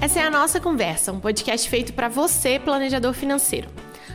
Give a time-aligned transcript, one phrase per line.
[0.00, 3.68] Essa é a nossa conversa, um podcast feito para você, planejador financeiro.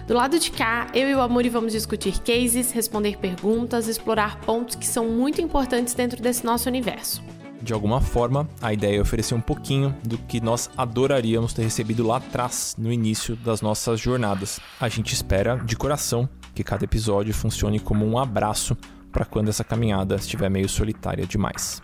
[0.05, 4.75] Do lado de cá, eu e o Amuri vamos discutir cases, responder perguntas, explorar pontos
[4.75, 7.23] que são muito importantes dentro desse nosso universo.
[7.61, 12.05] De alguma forma, a ideia é oferecer um pouquinho do que nós adoraríamos ter recebido
[12.05, 14.59] lá atrás, no início das nossas jornadas.
[14.79, 18.77] A gente espera, de coração, que cada episódio funcione como um abraço
[19.11, 21.81] para quando essa caminhada estiver meio solitária demais.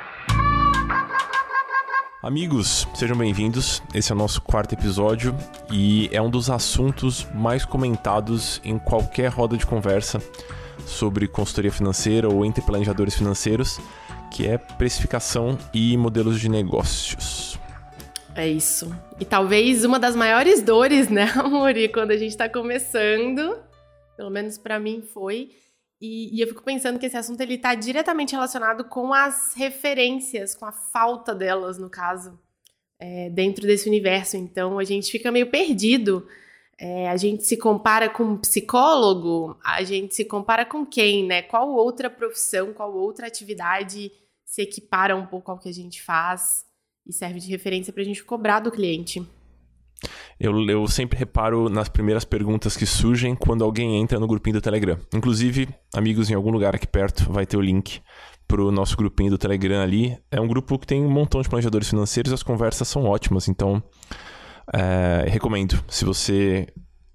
[2.24, 3.84] Amigos, sejam bem-vindos.
[3.94, 5.36] Esse é o nosso quarto episódio
[5.72, 10.22] e é um dos assuntos mais comentados em qualquer roda de conversa
[10.86, 13.80] sobre consultoria financeira ou entre planejadores financeiros,
[14.32, 17.60] que é precificação e modelos de negócios.
[18.36, 18.96] É isso.
[19.20, 23.58] E talvez uma das maiores dores, né, Amori, quando a gente está começando,
[24.22, 25.50] pelo menos para mim foi,
[26.00, 30.54] e, e, eu fico pensando que esse assunto ele está diretamente relacionado com as referências,
[30.54, 32.40] com a falta delas, no caso,
[33.00, 34.38] é, dentro desse universo.
[34.38, 36.28] Então a gente fica meio perdido.
[36.78, 41.42] É, a gente se compara com um psicólogo, a gente se compara com quem, né?
[41.42, 44.12] Qual outra profissão, qual outra atividade
[44.46, 46.64] se equipara um pouco ao que a gente faz
[47.08, 49.26] e serve de referência para a gente cobrar do cliente.
[50.40, 54.62] Eu, eu sempre reparo nas primeiras perguntas que surgem quando alguém entra no grupinho do
[54.62, 54.98] Telegram.
[55.14, 58.02] Inclusive, amigos, em algum lugar aqui perto vai ter o link
[58.48, 60.18] pro nosso grupinho do Telegram ali.
[60.32, 63.82] É um grupo que tem um montão de planejadores financeiros, as conversas são ótimas, então
[64.74, 65.84] é, recomendo.
[65.88, 66.68] Se você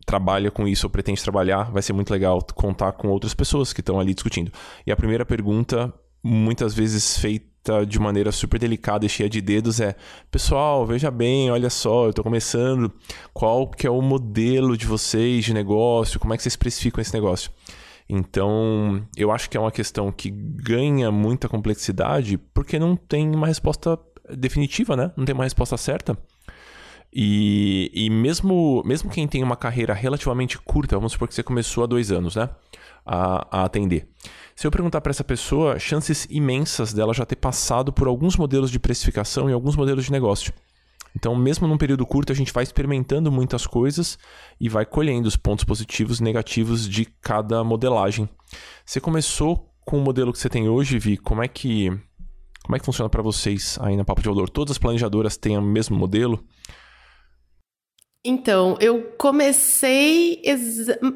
[0.06, 3.80] trabalha com isso ou pretende trabalhar, vai ser muito legal contar com outras pessoas que
[3.80, 4.52] estão ali discutindo.
[4.86, 5.92] E a primeira pergunta,
[6.26, 9.94] muitas vezes feita de maneira super delicada e cheia de dedos é:
[10.30, 12.92] pessoal, veja bem, olha só, eu estou começando,
[13.32, 17.14] qual que é o modelo de vocês de negócio, como é que vocês precificam esse
[17.14, 17.50] negócio?
[18.08, 23.48] Então, eu acho que é uma questão que ganha muita complexidade porque não tem uma
[23.48, 23.98] resposta
[24.36, 25.12] definitiva, né?
[25.16, 26.16] Não tem uma resposta certa.
[27.12, 31.82] E, e mesmo, mesmo quem tem uma carreira relativamente curta, vamos supor que você começou
[31.82, 32.48] há dois anos, né?
[33.06, 34.08] A, a atender.
[34.54, 38.70] Se eu perguntar para essa pessoa, chances imensas dela já ter passado por alguns modelos
[38.70, 40.52] de precificação e alguns modelos de negócio.
[41.14, 44.18] Então, mesmo num período curto, a gente vai experimentando muitas coisas
[44.60, 48.28] e vai colhendo os pontos positivos e negativos de cada modelagem.
[48.84, 51.90] Você começou com o modelo que você tem hoje, Vi, como é que
[52.66, 54.50] como é que funciona para vocês aí na Papo de Valor?
[54.50, 56.44] Todas as planejadoras têm o mesmo modelo?
[58.24, 60.42] Então, eu comecei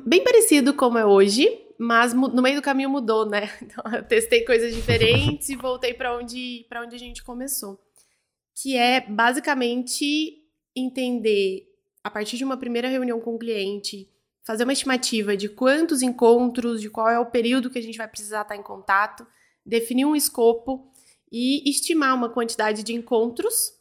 [0.07, 1.49] bem parecido como é hoje,
[1.83, 3.51] mas no meio do caminho mudou, né?
[3.63, 7.81] Então eu testei coisas diferentes e voltei para onde onde a gente começou,
[8.55, 10.45] que é basicamente
[10.77, 11.67] entender
[12.05, 14.11] a partir de uma primeira reunião com o cliente,
[14.45, 18.09] fazer uma estimativa de quantos encontros, de qual é o período que a gente vai
[18.09, 19.27] precisar estar em contato,
[19.65, 20.93] definir um escopo
[21.33, 23.73] e estimar uma quantidade de encontros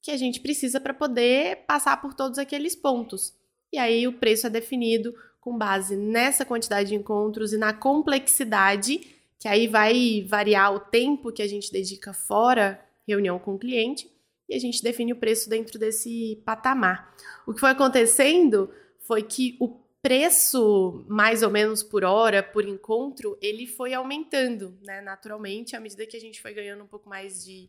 [0.00, 3.34] que a gente precisa para poder passar por todos aqueles pontos.
[3.70, 8.98] E aí o preço é definido com base nessa quantidade de encontros e na complexidade,
[9.38, 14.10] que aí vai variar o tempo que a gente dedica fora reunião com o cliente,
[14.48, 17.14] e a gente define o preço dentro desse patamar.
[17.46, 19.68] O que foi acontecendo foi que o
[20.00, 26.06] preço, mais ou menos por hora, por encontro, ele foi aumentando, né, naturalmente, à medida
[26.06, 27.68] que a gente foi ganhando um pouco mais de,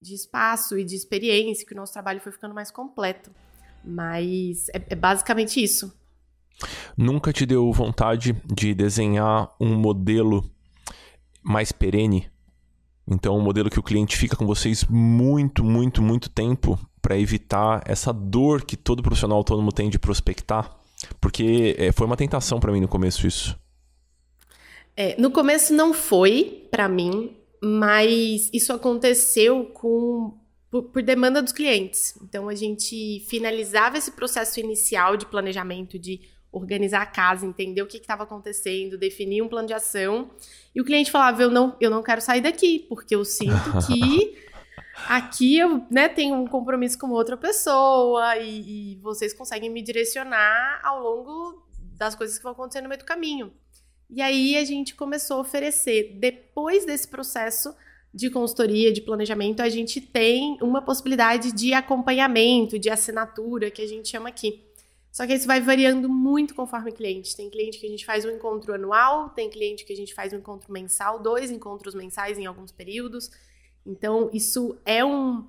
[0.00, 3.32] de espaço e de experiência, que o nosso trabalho foi ficando mais completo.
[3.84, 5.92] Mas é, é basicamente isso.
[6.96, 10.48] Nunca te deu vontade de desenhar um modelo
[11.42, 12.30] mais perene?
[13.08, 17.82] Então, um modelo que o cliente fica com vocês muito, muito, muito tempo para evitar
[17.86, 20.76] essa dor que todo profissional autônomo tem de prospectar?
[21.20, 23.56] Porque é, foi uma tentação para mim no começo isso.
[24.96, 30.38] É, no começo não foi para mim, mas isso aconteceu com
[30.70, 32.18] por, por, demanda dos clientes.
[32.22, 36.20] Então a gente finalizava esse processo inicial de planejamento de
[36.56, 40.30] organizar a casa, entender o que estava acontecendo, definir um plano de ação.
[40.74, 44.38] E o cliente falava: eu não, eu não quero sair daqui, porque eu sinto que
[45.08, 50.80] aqui eu né, tenho um compromisso com outra pessoa e, e vocês conseguem me direcionar
[50.82, 53.52] ao longo das coisas que vão acontecer no meio do caminho.
[54.08, 57.74] E aí a gente começou a oferecer, depois desse processo
[58.14, 63.86] de consultoria, de planejamento, a gente tem uma possibilidade de acompanhamento, de assinatura, que a
[63.86, 64.65] gente chama aqui.
[65.16, 67.34] Só que isso vai variando muito conforme cliente.
[67.34, 70.34] Tem cliente que a gente faz um encontro anual, tem cliente que a gente faz
[70.34, 73.30] um encontro mensal, dois encontros mensais em alguns períodos.
[73.86, 75.48] Então, isso é um,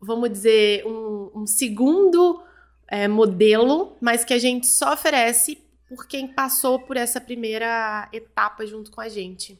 [0.00, 2.40] vamos dizer, um, um segundo
[2.86, 8.64] é, modelo, mas que a gente só oferece por quem passou por essa primeira etapa
[8.66, 9.58] junto com a gente.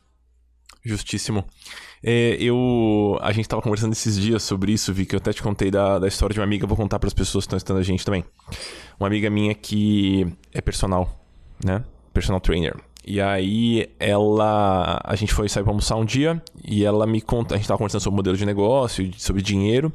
[0.84, 1.44] Justíssimo.
[2.02, 5.42] É, eu, a gente estava conversando esses dias sobre isso, Vi, que eu até te
[5.42, 7.80] contei da, da história de uma amiga, vou contar para as pessoas que estão estudando
[7.80, 8.24] a gente também.
[8.98, 11.24] Uma amiga minha que é personal,
[11.64, 11.84] né?
[12.12, 12.76] Personal trainer.
[13.04, 15.00] E aí ela.
[15.02, 17.54] A gente foi sair pra almoçar um dia e ela me conta.
[17.54, 19.90] A gente tava conversando sobre modelo de negócio, sobre dinheiro.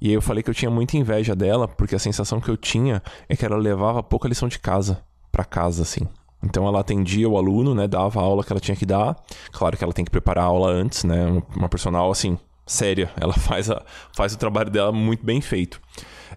[0.00, 2.56] E aí eu falei que eu tinha muita inveja dela, porque a sensação que eu
[2.56, 6.08] tinha é que ela levava pouca lição de casa para casa, assim.
[6.44, 7.88] Então ela atendia o aluno, né?
[7.88, 9.16] Dava a aula que ela tinha que dar.
[9.50, 11.42] Claro que ela tem que preparar a aula antes, né?
[11.56, 13.10] Uma personal, assim, séria.
[13.20, 13.82] Ela faz, a,
[14.14, 15.80] faz o trabalho dela muito bem feito.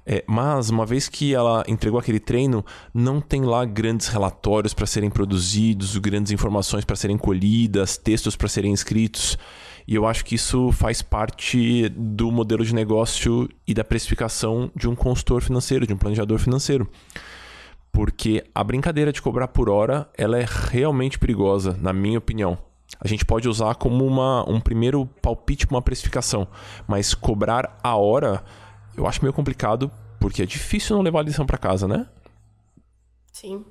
[0.06, 2.64] É, mas, uma vez que ela entregou aquele treino,
[2.94, 8.48] não tem lá grandes relatórios para serem produzidos, grandes informações para serem colhidas, textos para
[8.48, 9.38] serem escritos.
[9.86, 14.88] E eu acho que isso faz parte do modelo de negócio e da precificação de
[14.88, 16.90] um consultor financeiro, de um planejador financeiro
[17.92, 22.58] porque a brincadeira de cobrar por hora ela é realmente perigosa, na minha opinião.
[23.00, 26.48] A gente pode usar como uma, um primeiro palpite para uma precificação,
[26.88, 28.44] mas cobrar a hora
[28.98, 32.08] eu acho meio complicado, porque é difícil não levar a lição para casa, né?
[33.32, 33.64] Sim.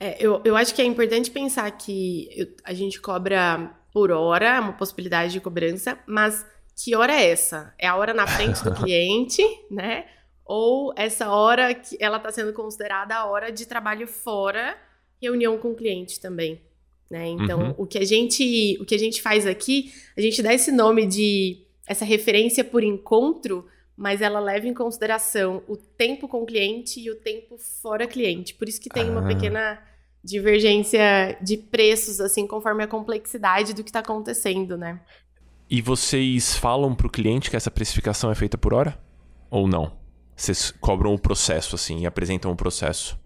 [0.00, 4.60] É, eu, eu acho que é importante pensar que a gente cobra por hora, é
[4.60, 6.44] uma possibilidade de cobrança, mas
[6.74, 7.74] que hora é essa?
[7.78, 10.06] É a hora na frente do cliente, né?
[10.44, 14.76] Ou essa hora que ela está sendo considerada a hora de trabalho fora
[15.20, 16.60] reunião com o cliente também.
[17.08, 17.28] Né?
[17.28, 17.74] Então, uhum.
[17.76, 21.06] o, que a gente, o que a gente faz aqui, a gente dá esse nome
[21.06, 23.66] de essa referência por encontro,
[23.96, 28.54] mas ela leva em consideração o tempo com o cliente e o tempo fora cliente.
[28.54, 29.10] Por isso que tem ah.
[29.10, 29.78] uma pequena
[30.24, 35.00] divergência de preços, assim, conforme a complexidade do que está acontecendo, né?
[35.68, 38.98] E vocês falam para o cliente que essa precificação é feita por hora?
[39.50, 40.01] Ou não?
[40.42, 43.16] Vocês cobram o processo, assim, e apresentam o processo?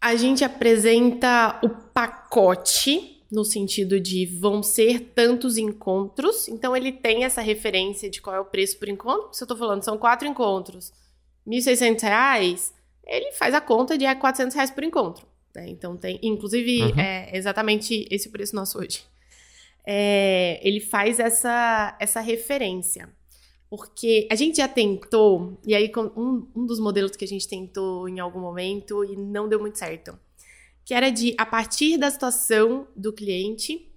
[0.00, 6.48] A gente apresenta o pacote, no sentido de vão ser tantos encontros.
[6.48, 9.28] Então, ele tem essa referência de qual é o preço por encontro.
[9.32, 10.92] Se eu tô falando, são quatro encontros,
[11.46, 12.72] R$ 1.600,
[13.06, 15.24] ele faz a conta de 400 reais por encontro.
[15.54, 15.68] Né?
[15.68, 16.98] Então, tem, inclusive, uhum.
[16.98, 19.04] é exatamente esse o preço nosso hoje.
[19.86, 23.08] É, ele faz essa, essa referência.
[23.68, 28.08] Porque a gente já tentou, e aí um, um dos modelos que a gente tentou
[28.08, 30.18] em algum momento e não deu muito certo,
[30.84, 33.90] que era de, a partir da situação do cliente,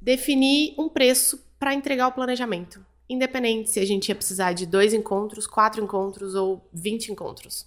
[0.00, 2.84] definir um preço para entregar o planejamento.
[3.08, 7.66] Independente se a gente ia precisar de dois encontros, quatro encontros ou vinte encontros.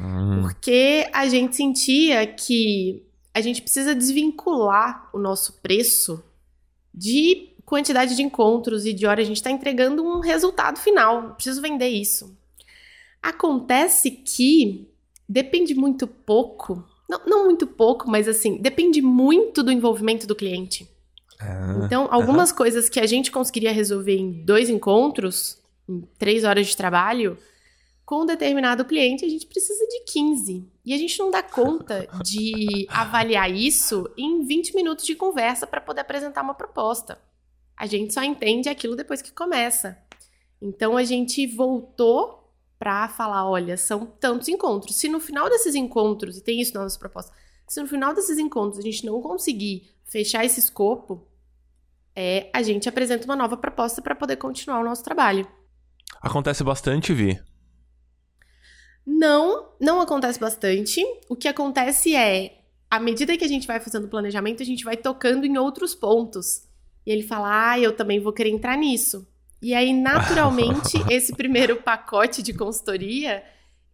[0.00, 0.42] Hum.
[0.42, 6.22] Porque a gente sentia que a gente precisa desvincular o nosso preço
[6.92, 11.34] de quantidade de encontros e de horas, a gente está entregando um resultado final.
[11.34, 12.34] Preciso vender isso.
[13.20, 14.88] Acontece que
[15.28, 20.88] depende muito pouco, não, não muito pouco, mas assim, depende muito do envolvimento do cliente.
[21.40, 25.58] Ah, então, algumas coisas que a gente conseguiria resolver em dois encontros,
[25.88, 27.36] em três horas de trabalho,
[28.04, 30.64] com um determinado cliente, a gente precisa de 15.
[30.84, 35.80] E a gente não dá conta de avaliar isso em 20 minutos de conversa para
[35.80, 37.18] poder apresentar uma proposta.
[37.76, 39.98] A gente só entende aquilo depois que começa.
[40.60, 44.96] Então a gente voltou para falar, olha, são tantos encontros.
[44.96, 47.32] Se no final desses encontros, e tem isso na nossa proposta,
[47.68, 51.26] se no final desses encontros a gente não conseguir fechar esse escopo,
[52.14, 55.46] é, a gente apresenta uma nova proposta para poder continuar o nosso trabalho.
[56.20, 57.38] Acontece bastante, Vi?
[59.06, 61.02] Não, não acontece bastante.
[61.28, 64.84] O que acontece é, à medida que a gente vai fazendo o planejamento, a gente
[64.84, 66.65] vai tocando em outros pontos.
[67.06, 69.26] E ele fala: Ah, eu também vou querer entrar nisso.
[69.62, 73.42] E aí, naturalmente, esse primeiro pacote de consultoria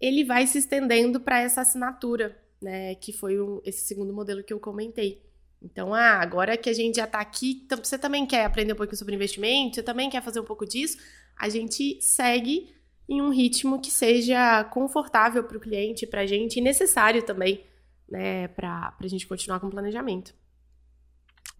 [0.00, 2.96] ele vai se estendendo para essa assinatura, né?
[2.96, 5.22] Que foi o, esse segundo modelo que eu comentei.
[5.62, 8.76] Então, ah, agora que a gente já está aqui, então você também quer aprender um
[8.76, 10.98] pouquinho sobre investimento, você também quer fazer um pouco disso,
[11.38, 12.74] a gente segue
[13.08, 17.64] em um ritmo que seja confortável para o cliente, para a gente, e necessário também,
[18.08, 20.34] né, para a gente continuar com o planejamento.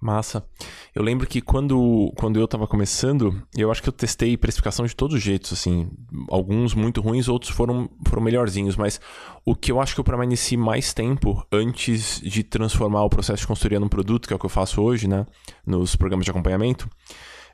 [0.02, 0.44] Massa.
[0.92, 4.96] Eu lembro que quando, quando eu tava começando, eu acho que eu testei precificação de
[4.96, 5.88] todos os jeitos, assim.
[6.28, 8.76] Alguns muito ruins, outros foram, foram melhorzinhos.
[8.76, 9.00] Mas
[9.44, 13.46] o que eu acho que eu permaneci mais tempo antes de transformar o processo de
[13.46, 15.24] consultoria num produto, que é o que eu faço hoje, né?
[15.64, 16.90] Nos programas de acompanhamento.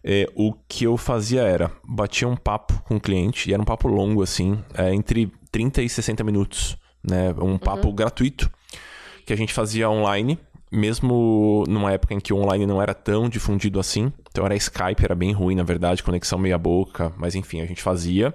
[0.02, 3.64] É, o que eu fazia era, batia um papo com o cliente, e era um
[3.64, 7.34] papo longo, assim, é, entre 30 e 60 minutos, né?
[7.42, 7.94] Um papo uhum.
[7.94, 8.50] gratuito,
[9.26, 10.38] que a gente fazia online
[10.70, 15.04] mesmo numa época em que o online não era tão difundido assim, então era Skype,
[15.04, 18.34] era bem ruim, na verdade, conexão meia boca, mas enfim, a gente fazia.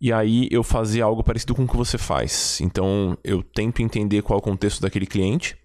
[0.00, 2.60] E aí eu fazia algo parecido com o que você faz.
[2.60, 5.56] Então eu tento entender qual é o contexto daquele cliente,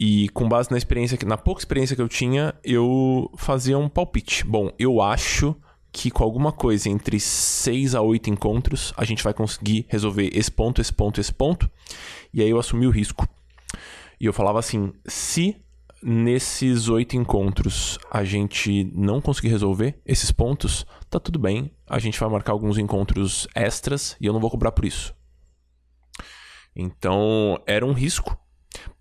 [0.00, 4.44] E com base na experiência, na pouca experiência que eu tinha, eu fazia um palpite.
[4.44, 5.56] Bom, eu acho
[5.90, 10.50] que com alguma coisa entre 6 a 8 encontros, a gente vai conseguir resolver esse
[10.52, 11.68] ponto, esse ponto, esse ponto.
[12.32, 13.26] E aí eu assumi o risco.
[14.20, 15.56] E eu falava assim: se
[16.02, 21.70] nesses oito encontros a gente não conseguir resolver esses pontos, tá tudo bem.
[21.86, 25.14] A gente vai marcar alguns encontros extras e eu não vou cobrar por isso.
[26.74, 28.38] Então era um risco.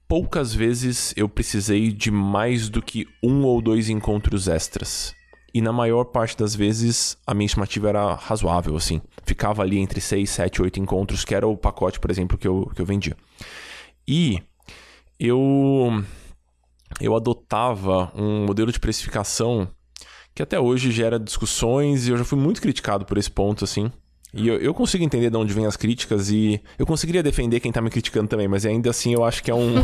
[0.08, 5.14] Poucas vezes eu precisei de mais do que um ou dois encontros extras.
[5.54, 9.02] E na maior parte das vezes a minha estimativa era razoável, assim.
[9.26, 12.72] Ficava ali entre 6, 7, 8 encontros, que era o pacote, por exemplo, que eu,
[12.74, 13.18] que eu vendia.
[14.08, 14.42] E
[15.20, 16.04] eu,
[17.00, 19.68] eu adotava um modelo de precificação
[20.34, 23.92] que até hoje gera discussões e eu já fui muito criticado por esse ponto, assim.
[24.34, 27.72] E eu, eu, consigo entender de onde vêm as críticas e eu conseguiria defender quem
[27.72, 29.76] tá me criticando também, mas ainda assim eu acho que é um.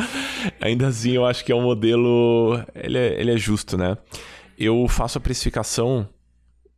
[0.60, 2.64] ainda assim eu acho que é um modelo.
[2.74, 3.98] Ele é, ele é justo, né?
[4.60, 6.06] eu faço a precificação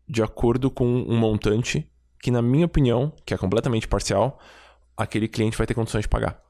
[0.08, 1.90] de acordo com um montante
[2.22, 4.38] que, na minha opinião, que é completamente parcial,
[4.96, 6.40] aquele cliente vai ter condições de pagar.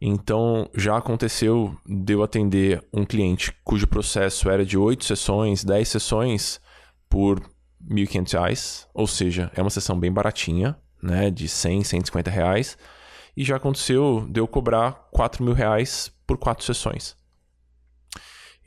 [0.00, 5.88] Então, já aconteceu de eu atender um cliente cujo processo era de 8 sessões, 10
[5.88, 6.60] sessões
[7.08, 7.46] por R$
[7.88, 12.78] 1.500, ou seja, é uma sessão bem baratinha, né, de 100, 150 reais,
[13.36, 17.16] e já aconteceu de eu cobrar R$ mil reais por quatro sessões.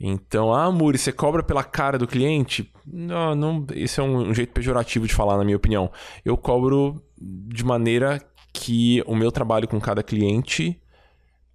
[0.00, 2.72] Então, ah, Muri, você cobra pela cara do cliente?
[2.86, 5.90] Não, não, esse é um, um jeito pejorativo de falar, na minha opinião.
[6.24, 8.22] Eu cobro de maneira
[8.52, 10.80] que o meu trabalho com cada cliente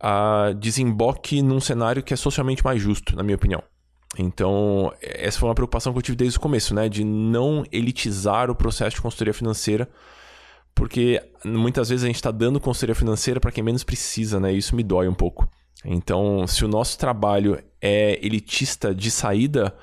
[0.03, 3.63] uh, desemboque num cenário que é socialmente mais justo, na minha opinião.
[4.17, 6.87] Então, essa foi uma preocupação que eu tive desde o começo, né?
[6.87, 9.89] De não elitizar o processo de consultoria financeira,
[10.75, 14.53] porque muitas vezes a gente está dando consultoria financeira para quem menos precisa, né?
[14.53, 15.47] E isso me dói um pouco.
[15.83, 19.75] Então, se o nosso trabalho é elitista de saída,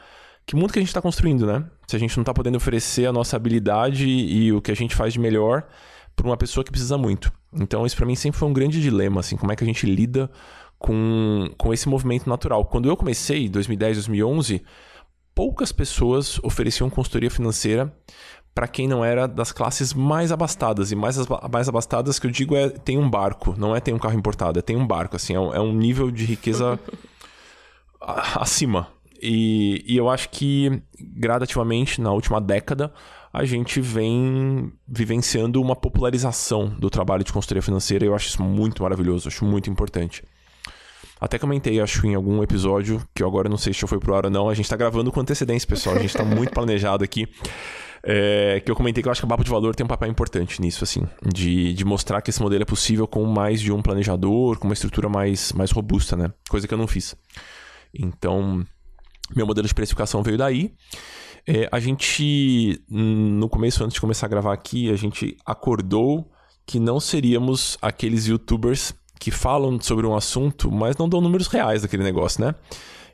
[0.47, 1.65] que mundo que a gente está construindo, né?
[1.89, 4.95] Se a gente não está podendo oferecer a nossa habilidade e o que a gente
[4.95, 5.67] faz de melhor
[6.23, 7.33] para uma pessoa que precisa muito.
[7.53, 9.87] Então, isso para mim sempre foi um grande dilema, assim, como é que a gente
[9.87, 10.31] lida
[10.79, 12.65] com, com esse movimento natural.
[12.65, 14.63] Quando eu comecei, em 2010, 2011,
[15.35, 17.93] poucas pessoas ofereciam consultoria financeira
[18.55, 20.91] para quem não era das classes mais abastadas.
[20.91, 21.17] E mais,
[21.51, 24.59] mais abastadas que eu digo é tem um barco, não é tem um carro importado,
[24.59, 26.79] é tem um barco, assim, é um, é um nível de riqueza
[28.01, 28.89] acima.
[29.23, 32.93] E, e eu acho que gradativamente, na última década,
[33.33, 38.43] a gente vem vivenciando uma popularização do trabalho de consultoria financeira e eu acho isso
[38.43, 40.25] muito maravilhoso, acho muito importante.
[41.21, 44.15] Até comentei, acho, em algum episódio, que eu agora não sei se já foi pro
[44.15, 47.05] ar ou não, a gente tá gravando com antecedência, pessoal, a gente tá muito planejado
[47.05, 47.29] aqui.
[48.03, 50.09] É, que eu comentei que eu acho que a Papo de Valor tem um papel
[50.09, 53.83] importante nisso, assim, de, de mostrar que esse modelo é possível com mais de um
[53.83, 56.33] planejador, com uma estrutura mais, mais robusta, né?
[56.49, 57.15] Coisa que eu não fiz.
[57.93, 58.65] Então,
[59.37, 60.73] meu modelo de precificação veio daí.
[61.53, 66.31] É, a gente, no começo, antes de começar a gravar aqui, a gente acordou
[66.65, 71.83] que não seríamos aqueles youtubers que falam sobre um assunto, mas não dão números reais
[71.83, 72.55] daquele negócio, né?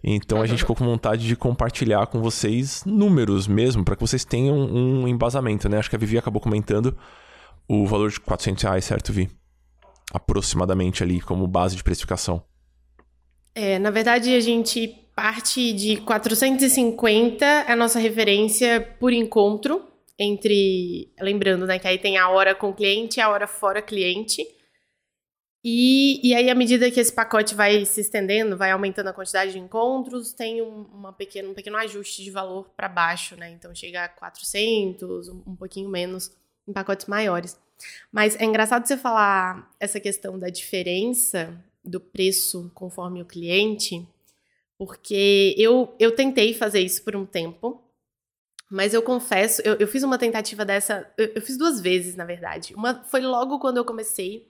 [0.04, 4.22] Então a gente ficou com vontade de compartilhar com vocês números mesmo, para que vocês
[4.22, 5.78] tenham um embasamento, né?
[5.78, 6.94] Acho que a Vivi acabou comentando
[7.66, 9.30] o valor de 400 reais, certo, Vi?
[10.12, 12.42] Aproximadamente ali, como base de precificação.
[13.54, 21.10] É, na verdade, a gente parte de 450, é a nossa referência por encontro, entre.
[21.18, 24.46] Lembrando, né, que aí tem a hora com cliente e a hora fora cliente.
[25.64, 29.52] E, e aí, à medida que esse pacote vai se estendendo, vai aumentando a quantidade
[29.52, 33.50] de encontros, tem um, uma pequeno, um pequeno ajuste de valor para baixo, né?
[33.50, 36.30] Então chega a 400, um, um pouquinho menos
[36.68, 37.58] em pacotes maiores.
[38.12, 41.52] Mas é engraçado você falar essa questão da diferença
[41.84, 44.06] do preço conforme o cliente,
[44.78, 47.82] porque eu, eu tentei fazer isso por um tempo,
[48.70, 52.24] mas eu confesso, eu, eu fiz uma tentativa dessa, eu, eu fiz duas vezes, na
[52.24, 52.74] verdade.
[52.74, 54.48] Uma foi logo quando eu comecei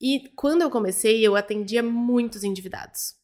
[0.00, 3.14] e quando eu comecei, eu atendia muitos endividados.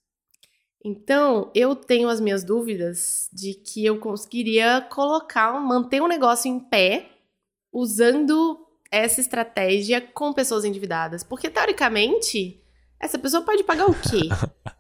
[0.85, 6.61] Então, eu tenho as minhas dúvidas de que eu conseguiria colocar, manter um negócio em
[6.61, 7.11] pé
[7.73, 11.25] usando essa estratégia com pessoas endividadas.
[11.25, 12.63] Porque, teoricamente,
[13.01, 14.29] essa pessoa pode pagar o quê?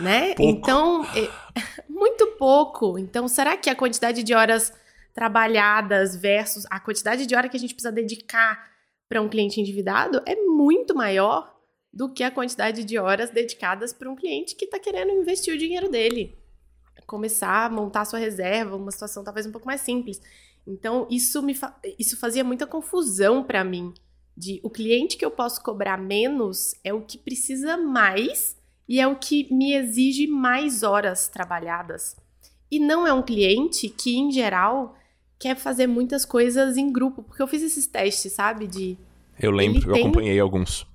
[0.00, 0.34] né?
[0.34, 0.42] Pouco.
[0.42, 1.28] Então, é,
[1.88, 2.98] muito pouco.
[2.98, 4.72] Então, será que a quantidade de horas
[5.14, 8.70] trabalhadas versus a quantidade de hora que a gente precisa dedicar
[9.08, 11.56] para um cliente endividado é muito maior
[11.92, 15.58] do que a quantidade de horas dedicadas para um cliente que está querendo investir o
[15.58, 16.36] dinheiro dele.
[17.06, 20.20] Começar a montar sua reserva, uma situação talvez um pouco mais simples.
[20.66, 23.94] Então, isso, me fa isso fazia muita confusão para mim.
[24.36, 28.57] De o cliente que eu posso cobrar menos é o que precisa mais
[28.88, 32.16] e é o que me exige mais horas trabalhadas.
[32.70, 34.96] E não é um cliente que, em geral,
[35.38, 38.66] quer fazer muitas coisas em grupo, porque eu fiz esses testes, sabe?
[38.66, 38.98] De.
[39.40, 40.02] Eu lembro, eu tem...
[40.02, 40.86] acompanhei alguns.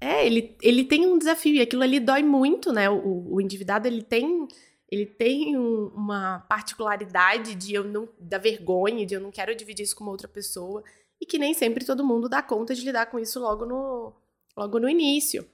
[0.00, 2.90] É, ele, ele tem um desafio, e aquilo ali dói muito, né?
[2.90, 4.48] O, o endividado, ele tem
[4.92, 9.84] ele tem um, uma particularidade de eu não da vergonha, de eu não quero dividir
[9.84, 10.84] isso com outra pessoa
[11.18, 14.12] e que nem sempre todo mundo dá conta de lidar com isso logo no
[14.54, 15.46] logo no início.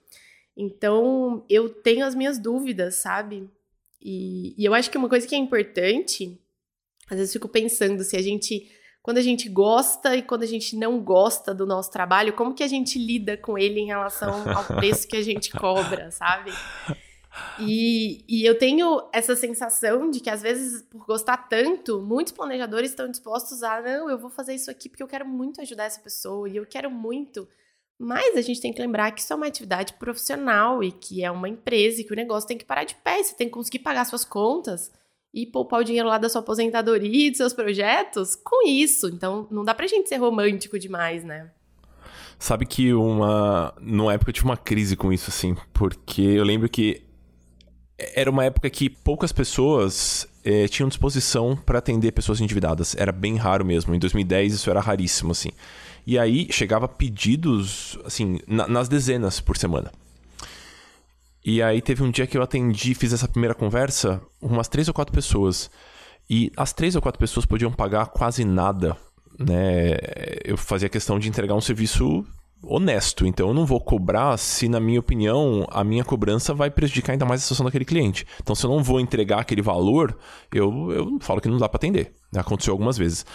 [0.61, 3.49] Então, eu tenho as minhas dúvidas, sabe?
[4.03, 6.37] E, e eu acho que uma coisa que é importante,
[7.09, 8.69] às vezes fico pensando se a gente
[9.01, 12.63] quando a gente gosta e quando a gente não gosta do nosso trabalho, como que
[12.63, 16.51] a gente lida com ele em relação ao preço que a gente cobra, sabe?
[17.59, 22.91] E, e eu tenho essa sensação de que, às vezes, por gostar tanto, muitos planejadores
[22.91, 26.01] estão dispostos a, não, eu vou fazer isso aqui porque eu quero muito ajudar essa
[26.01, 27.49] pessoa e eu quero muito.
[27.99, 31.31] Mas a gente tem que lembrar que isso é uma atividade profissional e que é
[31.31, 33.81] uma empresa e que o negócio tem que parar de pé, você tem que conseguir
[33.81, 34.93] pagar suas contas
[35.35, 39.09] e poupar o dinheiro lá da sua aposentadoria e dos seus projetos com isso.
[39.09, 41.51] Então, não dá pra gente ser romântico demais, né?
[42.39, 43.75] Sabe que uma.
[43.81, 47.03] Numa época eu tive uma crise com isso, assim, porque eu lembro que
[47.99, 52.95] era uma época que poucas pessoas é, tinham disposição para atender pessoas endividadas.
[52.97, 53.93] Era bem raro mesmo.
[53.93, 55.51] Em 2010 isso era raríssimo, assim.
[56.09, 59.93] E aí chegava pedidos, assim, na, nas dezenas por semana.
[61.45, 64.95] E aí teve um dia que eu atendi, fiz essa primeira conversa, umas três ou
[64.95, 65.71] quatro pessoas.
[66.29, 68.97] E as três ou quatro pessoas podiam pagar quase nada,
[69.39, 69.99] né?
[70.47, 72.25] Eu fazia questão de entregar um serviço
[72.63, 73.27] honesto.
[73.27, 77.27] Então eu não vou cobrar se, na minha opinião, a minha cobrança vai prejudicar ainda
[77.27, 78.27] mais a situação daquele cliente.
[78.43, 80.17] Então se eu não vou entregar aquele valor,
[80.55, 82.15] eu, eu falo que não dá para atender.
[82.35, 83.27] Aconteceu algumas vezes.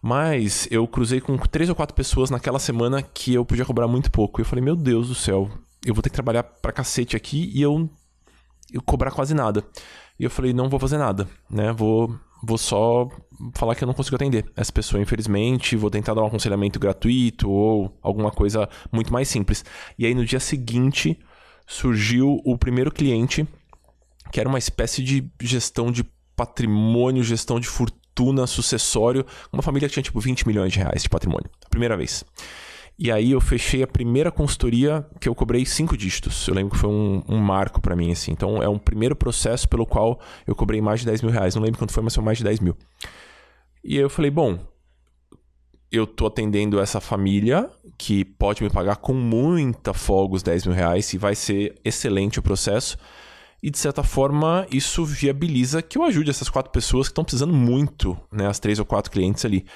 [0.00, 4.10] Mas eu cruzei com três ou quatro pessoas naquela semana que eu podia cobrar muito
[4.10, 4.40] pouco.
[4.40, 5.50] E eu falei, meu Deus do céu,
[5.84, 7.88] eu vou ter que trabalhar pra cacete aqui e eu,
[8.72, 9.64] eu cobrar quase nada.
[10.18, 11.72] E eu falei, não vou fazer nada, né?
[11.72, 13.08] Vou vou só
[13.54, 17.50] falar que eu não consigo atender essa pessoa, infelizmente, vou tentar dar um aconselhamento gratuito
[17.50, 19.64] ou alguma coisa muito mais simples.
[19.98, 21.18] E aí no dia seguinte
[21.66, 23.46] surgiu o primeiro cliente,
[24.32, 26.04] que era uma espécie de gestão de
[26.36, 27.98] patrimônio, gestão de fortuna,
[28.46, 32.24] sucessório, uma família que tinha tipo 20 milhões de reais de patrimônio, primeira vez.
[32.98, 36.48] E aí eu fechei a primeira consultoria que eu cobrei cinco dígitos.
[36.48, 38.32] Eu lembro que foi um, um marco para mim, assim.
[38.32, 41.54] Então é um primeiro processo pelo qual eu cobrei mais de 10 mil reais.
[41.54, 42.76] Não lembro quanto foi, mas foi mais de 10 mil.
[43.84, 44.58] E aí eu falei, bom,
[45.92, 50.74] eu tô atendendo essa família que pode me pagar com muita folga os 10 mil
[50.74, 52.98] reais e vai ser excelente o processo.
[53.62, 57.52] E de certa forma, isso viabiliza que eu ajude essas quatro pessoas que estão precisando
[57.52, 58.46] muito, né?
[58.46, 59.66] As três ou quatro clientes ali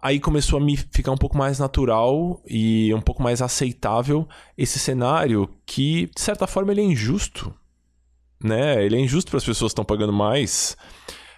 [0.00, 4.78] aí começou a me ficar um pouco mais natural e um pouco mais aceitável esse
[4.78, 7.52] cenário que, de certa forma, ele é injusto.
[8.42, 8.84] Né?
[8.84, 10.76] Ele é injusto para as pessoas que estão pagando mais.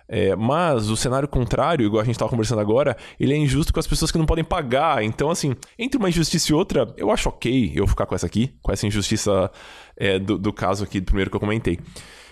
[0.06, 3.80] É, mas o cenário contrário, igual a gente estava conversando agora, ele é injusto com
[3.80, 5.02] as pessoas que não podem pagar.
[5.02, 8.54] Então, assim, entre uma injustiça e outra, eu acho ok eu ficar com essa aqui,
[8.62, 9.50] com essa injustiça
[9.96, 11.78] é, do, do caso aqui do primeiro que eu comentei.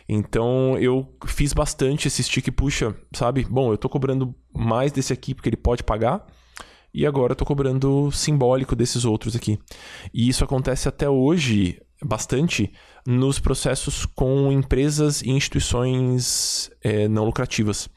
[0.09, 3.47] Então eu fiz bastante esse stick puxa, sabe?
[3.49, 6.27] Bom, eu tô cobrando mais desse aqui porque ele pode pagar.
[6.95, 9.59] E agora eu tô cobrando simbólico desses outros aqui.
[10.13, 12.73] E isso acontece até hoje bastante
[13.07, 17.89] nos processos com empresas e instituições é, não lucrativas.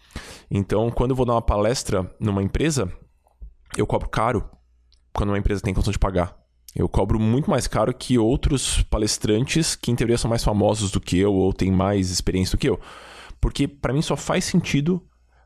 [0.50, 2.92] Então, quando eu vou dar uma palestra numa empresa,
[3.78, 4.50] eu cobro caro
[5.14, 6.36] quando uma empresa tem condição de pagar.
[6.76, 11.00] Eu cobro muito mais caro que outros palestrantes que, em teoria, são mais famosos do
[11.00, 12.80] que eu ou têm mais experiência do que eu.
[13.40, 15.02] Porque, para mim, só faz sentido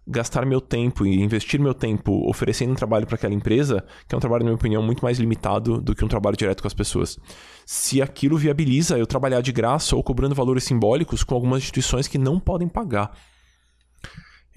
[0.10, 4.18] gastar meu tempo e investir meu tempo oferecendo um trabalho para aquela empresa, que é
[4.18, 6.74] um trabalho, na minha opinião, muito mais limitado do que um trabalho direto com as
[6.74, 7.20] pessoas.
[7.66, 12.18] Se aquilo viabiliza eu trabalhar de graça ou cobrando valores simbólicos com algumas instituições que
[12.18, 13.12] não podem pagar.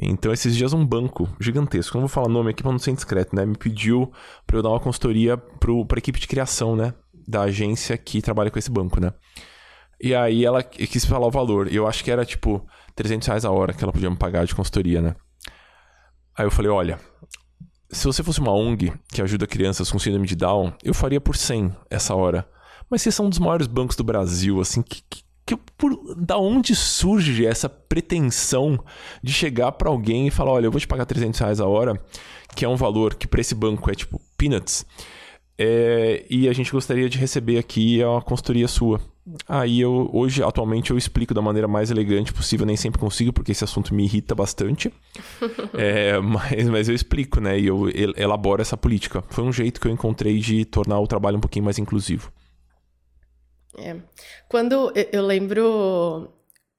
[0.00, 3.36] Então, esses dias, um banco gigantesco, não vou falar nome aqui para não ser indiscreto,
[3.36, 3.44] né?
[3.44, 4.10] Me pediu
[4.46, 6.94] para eu dar uma consultoria para a equipe de criação, né?
[7.28, 9.12] Da agência que trabalha com esse banco, né?
[10.02, 11.70] E aí ela quis falar o valor.
[11.70, 14.44] E eu acho que era tipo 300 reais a hora que ela podia me pagar
[14.44, 15.14] de consultoria, né?
[16.36, 16.98] Aí eu falei: olha,
[17.90, 21.36] se você fosse uma ONG que ajuda crianças com síndrome de Down, eu faria por
[21.36, 22.48] 100 essa hora.
[22.90, 26.38] Mas vocês são um dos maiores bancos do Brasil, assim, que, que que por, da
[26.38, 28.78] onde surge essa pretensão
[29.22, 32.00] de chegar para alguém e falar, olha, eu vou te pagar 300 reais a hora,
[32.54, 34.86] que é um valor que para esse banco é tipo peanuts,
[35.58, 39.00] é, e a gente gostaria de receber aqui a consultoria sua.
[39.48, 43.52] Aí eu, hoje, atualmente, eu explico da maneira mais elegante possível, nem sempre consigo, porque
[43.52, 44.92] esse assunto me irrita bastante.
[45.74, 47.58] é, mas, mas eu explico, né?
[47.58, 49.22] E eu elaboro essa política.
[49.30, 52.32] Foi um jeito que eu encontrei de tornar o trabalho um pouquinho mais inclusivo.
[53.78, 53.96] É.
[54.48, 56.28] Quando eu lembro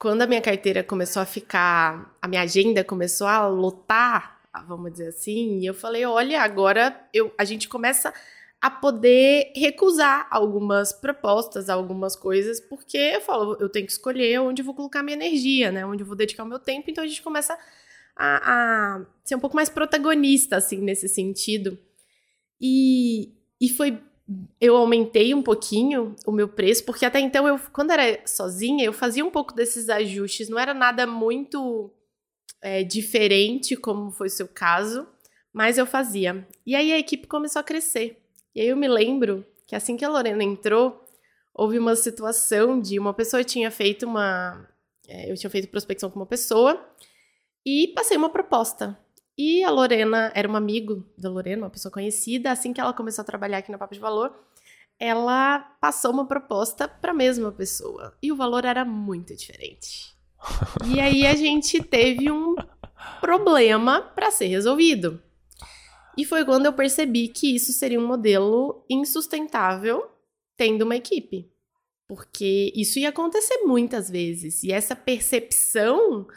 [0.03, 5.07] quando a minha carteira começou a ficar, a minha agenda começou a lotar, vamos dizer
[5.07, 8.13] assim, eu falei, olha, agora eu, a gente começa
[8.63, 14.61] a poder recusar algumas propostas, algumas coisas, porque eu falo, eu tenho que escolher onde
[14.61, 15.85] eu vou colocar minha energia, né?
[15.85, 17.59] Onde eu vou dedicar o meu tempo, então a gente começa
[18.15, 18.37] a,
[18.95, 21.77] a ser um pouco mais protagonista, assim, nesse sentido.
[22.57, 24.01] E, e foi.
[24.61, 28.93] Eu aumentei um pouquinho o meu preço, porque até então, eu, quando era sozinha, eu
[28.93, 31.91] fazia um pouco desses ajustes, não era nada muito
[32.61, 35.05] é, diferente, como foi o seu caso,
[35.51, 36.47] mas eu fazia.
[36.65, 38.22] E aí a equipe começou a crescer.
[38.55, 41.03] E aí eu me lembro que assim que a Lorena entrou,
[41.53, 44.67] houve uma situação de uma pessoa tinha feito uma.
[45.07, 46.83] É, eu tinha feito prospecção com uma pessoa
[47.65, 48.97] e passei uma proposta.
[49.37, 52.51] E a Lorena era um amigo da Lorena, uma pessoa conhecida.
[52.51, 54.33] Assim que ela começou a trabalhar aqui na Papo de Valor,
[54.99, 58.15] ela passou uma proposta para a mesma pessoa.
[58.21, 60.13] E o valor era muito diferente.
[60.85, 62.55] e aí a gente teve um
[63.19, 65.21] problema para ser resolvido.
[66.17, 70.09] E foi quando eu percebi que isso seria um modelo insustentável
[70.55, 71.51] tendo uma equipe.
[72.07, 74.63] Porque isso ia acontecer muitas vezes.
[74.63, 76.27] E essa percepção,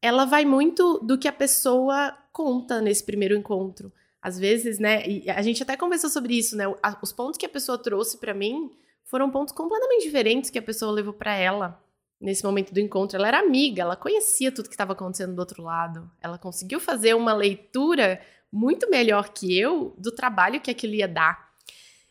[0.00, 3.92] ela vai muito do que a pessoa conta nesse primeiro encontro.
[4.22, 5.06] Às vezes, né?
[5.06, 6.64] E a gente até conversou sobre isso, né?
[7.02, 8.70] Os pontos que a pessoa trouxe para mim
[9.04, 11.82] foram pontos completamente diferentes que a pessoa levou para ela
[12.20, 13.18] nesse momento do encontro.
[13.18, 16.10] Ela era amiga, ela conhecia tudo que estava acontecendo do outro lado.
[16.20, 18.20] Ela conseguiu fazer uma leitura
[18.52, 21.52] muito melhor que eu do trabalho que aquilo ia dar.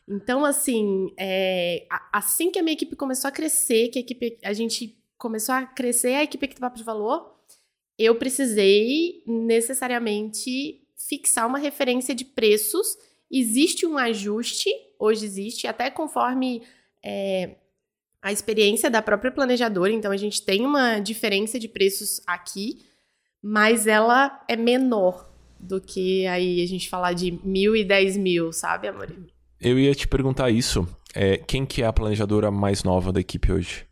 [0.07, 4.51] Então, assim, é, assim que a minha equipe começou a crescer, que a equipe, a
[4.51, 7.33] gente começou a crescer, a equipe Papo de Valor,
[7.97, 12.97] eu precisei necessariamente fixar uma referência de preços.
[13.31, 16.61] Existe um ajuste, hoje existe, até conforme
[17.03, 17.55] é,
[18.23, 19.91] a experiência da própria planejadora.
[19.91, 22.85] Então, a gente tem uma diferença de preços aqui,
[23.41, 28.53] mas ela é menor do que aí a gente falar de mil e dez mil,
[28.53, 29.13] sabe, amor?
[29.59, 30.87] Eu ia te perguntar isso.
[31.13, 33.85] É, quem que é a planejadora mais nova da equipe hoje?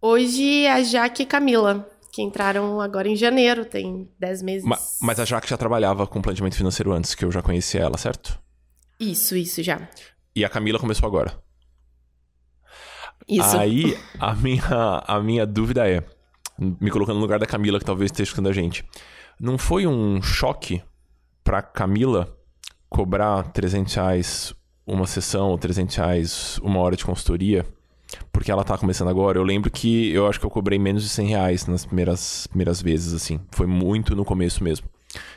[0.00, 4.66] Hoje é a Jaque e Camila, que entraram agora em janeiro, tem dez meses.
[4.66, 7.98] Ma mas a Jaque já trabalhava com planejamento financeiro antes, que eu já conhecia ela,
[7.98, 8.38] certo?
[8.98, 9.88] Isso, isso já.
[10.34, 11.45] E a Camila começou agora.
[13.28, 13.56] Isso.
[13.56, 16.02] Aí a minha, a minha dúvida é,
[16.58, 18.84] me colocando no lugar da Camila, que talvez esteja escutando a gente.
[19.38, 20.82] Não foi um choque
[21.42, 22.34] pra Camila
[22.88, 24.54] cobrar 300 reais
[24.86, 27.66] uma sessão ou 300 reais uma hora de consultoria?
[28.32, 29.38] Porque ela tá começando agora.
[29.38, 32.80] Eu lembro que eu acho que eu cobrei menos de 100 reais nas primeiras, primeiras
[32.80, 33.40] vezes, assim.
[33.50, 34.88] Foi muito no começo mesmo.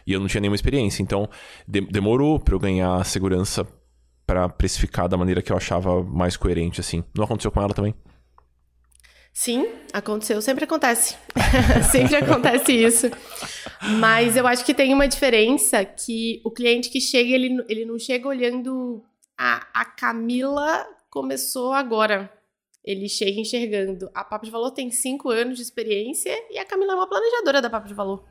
[0.05, 1.01] E eu não tinha nenhuma experiência.
[1.01, 1.27] Então,
[1.67, 3.65] de demorou para eu ganhar segurança
[4.29, 7.03] para precificar da maneira que eu achava mais coerente, assim.
[7.17, 7.95] Não aconteceu com ela também?
[9.33, 10.39] Sim, aconteceu.
[10.39, 11.17] Sempre acontece.
[11.91, 13.07] Sempre acontece isso.
[13.97, 17.97] Mas eu acho que tem uma diferença que o cliente que chega, ele, ele não
[17.97, 19.03] chega olhando
[19.35, 22.31] a, a Camila começou agora.
[22.85, 24.11] Ele chega enxergando.
[24.13, 27.63] A Papo de Valor tem cinco anos de experiência e a Camila é uma planejadora
[27.63, 28.23] da Papo de Valor.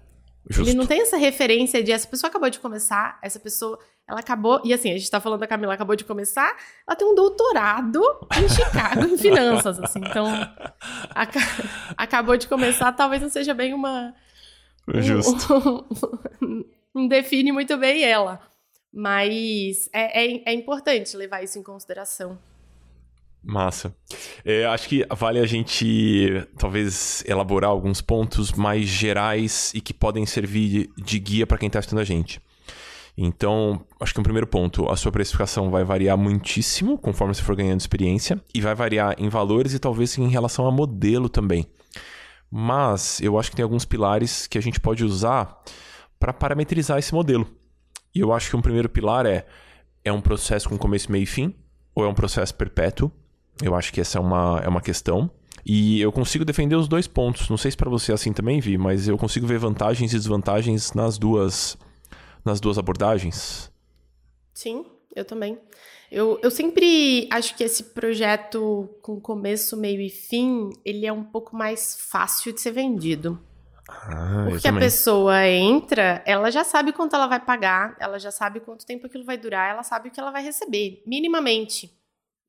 [0.48, 0.70] Justo.
[0.70, 3.76] Ele não tem essa referência de essa pessoa acabou de começar, essa pessoa,
[4.08, 7.06] ela acabou, e assim, a gente tá falando da Camila, acabou de começar, ela tem
[7.06, 8.00] um doutorado
[8.38, 10.26] em Chicago em finanças, assim, então
[11.96, 14.14] acabou de começar, talvez não seja bem uma
[14.94, 15.86] Justo.
[16.94, 18.40] não define muito bem ela,
[18.90, 22.38] mas é, é, é importante levar isso em consideração.
[23.42, 23.94] Massa.
[24.44, 30.26] É, acho que vale a gente talvez elaborar alguns pontos mais gerais e que podem
[30.26, 32.40] servir de guia para quem está estudando a gente.
[33.20, 37.56] Então, acho que um primeiro ponto, a sua precificação vai variar muitíssimo conforme você for
[37.56, 41.66] ganhando experiência e vai variar em valores e talvez em relação a modelo também.
[42.48, 45.60] Mas eu acho que tem alguns pilares que a gente pode usar
[46.20, 47.44] para parametrizar esse modelo.
[48.14, 49.44] E eu acho que um primeiro pilar é
[50.04, 51.52] é um processo com começo, meio e fim
[51.94, 53.10] ou é um processo perpétuo?
[53.60, 55.28] Eu acho que essa é uma, é uma questão.
[55.66, 57.48] E eu consigo defender os dois pontos.
[57.48, 60.16] Não sei se para você é assim também, Vi, mas eu consigo ver vantagens e
[60.16, 61.76] desvantagens nas duas,
[62.44, 63.70] nas duas abordagens.
[64.54, 65.58] Sim, eu também.
[66.10, 71.24] Eu, eu sempre acho que esse projeto com começo, meio e fim, ele é um
[71.24, 73.38] pouco mais fácil de ser vendido.
[73.88, 78.60] Ah, Porque a pessoa entra, ela já sabe quanto ela vai pagar, ela já sabe
[78.60, 81.98] quanto tempo aquilo vai durar, ela sabe o que ela vai receber, minimamente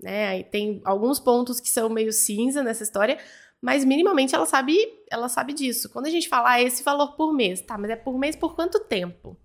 [0.02, 0.28] né?
[0.28, 3.20] Aí tem alguns pontos que são meio cinza nessa história,
[3.62, 4.78] mas minimamente ela sabe,
[5.12, 5.90] ela sabe disso.
[5.90, 8.56] Quando a gente fala ah, esse valor por mês, tá, mas é por mês por
[8.56, 9.38] quanto tempo?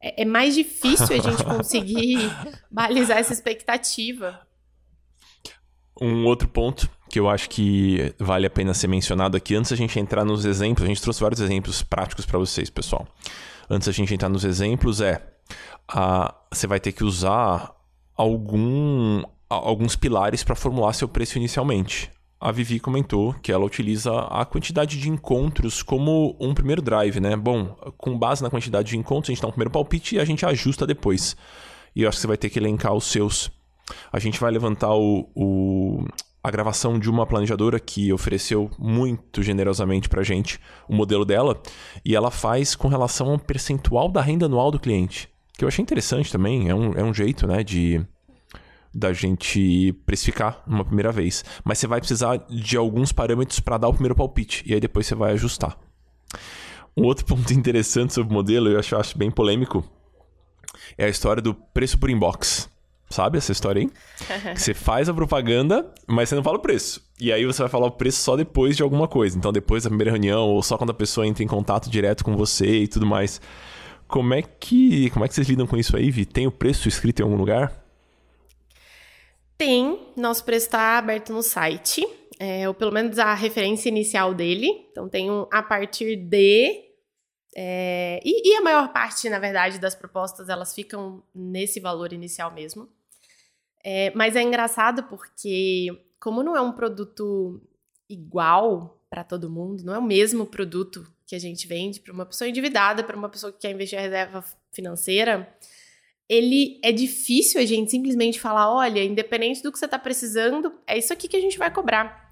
[0.00, 2.18] É, é mais difícil a gente conseguir
[2.70, 4.40] balizar essa expectativa.
[6.00, 9.76] Um outro ponto que eu acho que vale a pena ser mencionado aqui, antes a
[9.76, 13.06] gente entrar nos exemplos, a gente trouxe vários exemplos práticos para vocês, pessoal.
[13.68, 15.20] Antes a gente entrar nos exemplos, é
[15.88, 17.74] a, você vai ter que usar
[18.16, 22.10] algum, alguns pilares para formular seu preço inicialmente.
[22.40, 27.36] A Vivi comentou que ela utiliza a quantidade de encontros como um primeiro drive, né?
[27.36, 27.66] Bom,
[27.98, 30.46] com base na quantidade de encontros, a gente dá um primeiro palpite e a gente
[30.46, 31.36] ajusta depois.
[31.94, 33.50] E eu acho que você vai ter que elencar os seus.
[34.10, 36.04] A gente vai levantar o, o
[36.42, 41.60] a gravação de uma planejadora que ofereceu muito generosamente pra gente o modelo dela,
[42.02, 45.82] e ela faz com relação ao percentual da renda anual do cliente, que eu achei
[45.82, 48.00] interessante também, é um, é um jeito, né, de
[48.92, 53.88] da gente precificar uma primeira vez, mas você vai precisar de alguns parâmetros para dar
[53.88, 55.78] o primeiro palpite, e aí depois você vai ajustar.
[56.96, 59.84] Um outro ponto interessante sobre o modelo, eu acho, eu acho bem polêmico,
[60.98, 62.68] é a história do preço por inbox.
[63.08, 63.90] Sabe essa história aí?
[64.54, 67.02] você faz a propaganda, mas você não fala o preço.
[67.20, 69.36] E aí você vai falar o preço só depois de alguma coisa.
[69.36, 72.36] Então, depois da primeira reunião, ou só quando a pessoa entra em contato direto com
[72.36, 73.40] você e tudo mais.
[74.06, 76.24] Como é que, como é que vocês lidam com isso aí, Vi?
[76.24, 77.79] Tem o preço escrito em algum lugar?
[79.60, 80.00] Tem.
[80.16, 82.02] Nosso preço está aberto no site.
[82.38, 84.86] É, ou pelo menos a referência inicial dele.
[84.90, 86.82] Então, tem um a partir de
[87.54, 92.50] é, e, e, a maior parte, na verdade, das propostas elas ficam nesse valor inicial
[92.50, 92.88] mesmo.
[93.84, 97.60] É, mas é engraçado porque, como não é um produto
[98.08, 102.24] igual para todo mundo, não é o mesmo produto que a gente vende para uma
[102.24, 104.42] pessoa endividada, para uma pessoa que quer investir em reserva
[104.72, 105.54] financeira,
[106.30, 110.96] ele é difícil a gente simplesmente falar: olha, independente do que você está precisando, é
[110.96, 112.30] isso aqui que a gente vai cobrar.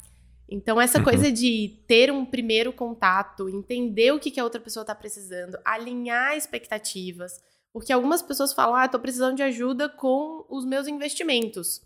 [0.49, 1.05] Então, essa uhum.
[1.05, 5.59] coisa de ter um primeiro contato, entender o que, que a outra pessoa está precisando,
[5.65, 7.33] alinhar expectativas,
[7.73, 11.83] porque algumas pessoas falam, ah, estou precisando de ajuda com os meus investimentos.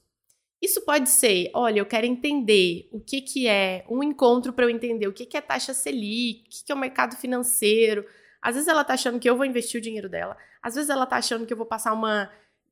[0.61, 4.71] Isso pode ser, olha, eu quero entender o que, que é um encontro para eu
[4.71, 8.07] entender o que, que é taxa Selic, o que, que é o mercado financeiro.
[8.41, 11.05] Às vezes ela está achando que eu vou investir o dinheiro dela, às vezes ela
[11.05, 12.31] está achando que eu vou passar uma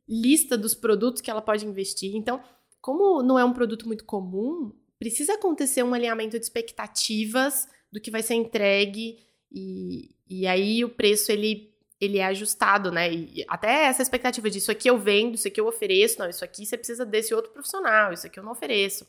[0.08, 2.14] lista dos produtos que ela pode investir.
[2.14, 2.42] Então,
[2.80, 8.10] como não é um produto muito comum, precisa acontecer um alinhamento de expectativas do que
[8.10, 9.18] vai ser entregue
[9.50, 13.12] e, e aí o preço ele ele é ajustado, né?
[13.12, 16.42] E até essa expectativa de isso aqui eu vendo, isso aqui eu ofereço, não, isso
[16.42, 19.06] aqui você precisa desse outro profissional, isso aqui eu não ofereço.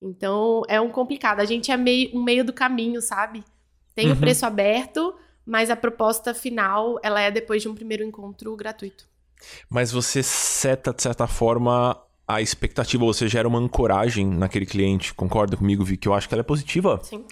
[0.00, 1.40] Então é um complicado.
[1.40, 3.42] A gente é meio, um meio do caminho, sabe?
[3.94, 4.12] Tem uhum.
[4.12, 5.14] o preço aberto,
[5.48, 9.06] mas a proposta final ela é depois de um primeiro encontro gratuito.
[9.68, 15.14] Mas você seta, de certa forma, a expectativa, você gera uma ancoragem naquele cliente.
[15.14, 15.96] Concorda comigo, Vi?
[15.96, 17.00] Que eu acho que ela é positiva.
[17.02, 17.24] Sim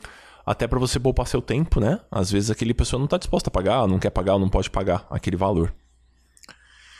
[0.46, 2.00] até para você poupar seu tempo, né?
[2.08, 4.70] Às vezes aquele pessoa não está disposta a pagar, não quer pagar, ou não pode
[4.70, 5.74] pagar aquele valor.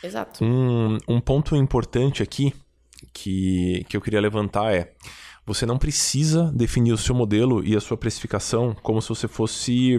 [0.03, 0.45] Exato.
[0.45, 2.53] Um, um ponto importante aqui
[3.13, 4.93] que, que eu queria levantar é:
[5.47, 9.97] você não precisa definir o seu modelo e a sua precificação como se você fosse.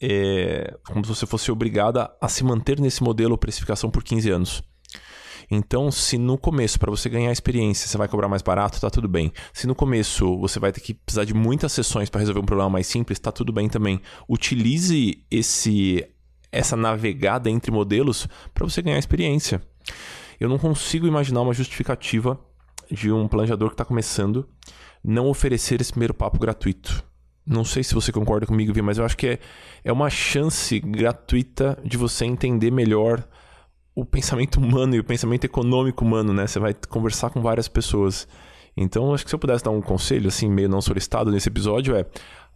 [0.00, 4.62] É, como se você fosse obrigada a se manter nesse modelo precificação por 15 anos.
[5.50, 9.08] Então, se no começo, para você ganhar experiência, você vai cobrar mais barato, tá tudo
[9.08, 9.32] bem.
[9.52, 12.70] Se no começo você vai ter que precisar de muitas sessões para resolver um problema
[12.70, 14.00] mais simples, tá tudo bem também.
[14.28, 16.06] Utilize esse
[16.52, 19.62] essa navegada entre modelos para você ganhar experiência.
[20.38, 22.40] Eu não consigo imaginar uma justificativa
[22.90, 24.48] de um planejador que está começando
[25.02, 27.04] não oferecer esse primeiro papo gratuito.
[27.50, 29.38] Não sei se você concorda comigo, Vi, mas eu acho que é,
[29.82, 33.26] é uma chance gratuita de você entender melhor
[33.92, 36.46] o pensamento humano e o pensamento econômico humano, né?
[36.46, 38.28] Você vai conversar com várias pessoas.
[38.76, 41.96] Então, acho que se eu pudesse dar um conselho, assim, meio não solicitado nesse episódio,
[41.96, 42.06] é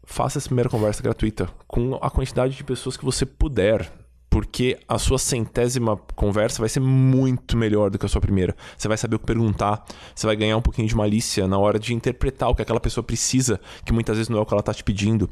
[0.05, 3.91] faça essa primeira conversa gratuita com a quantidade de pessoas que você puder.
[4.35, 8.57] Porque a sua centésima conversa vai ser muito melhor do que a sua primeira.
[8.77, 11.79] Você vai saber o que perguntar, você vai ganhar um pouquinho de malícia na hora
[11.79, 14.59] de interpretar o que aquela pessoa precisa, que muitas vezes não é o que ela
[14.59, 15.31] está te pedindo.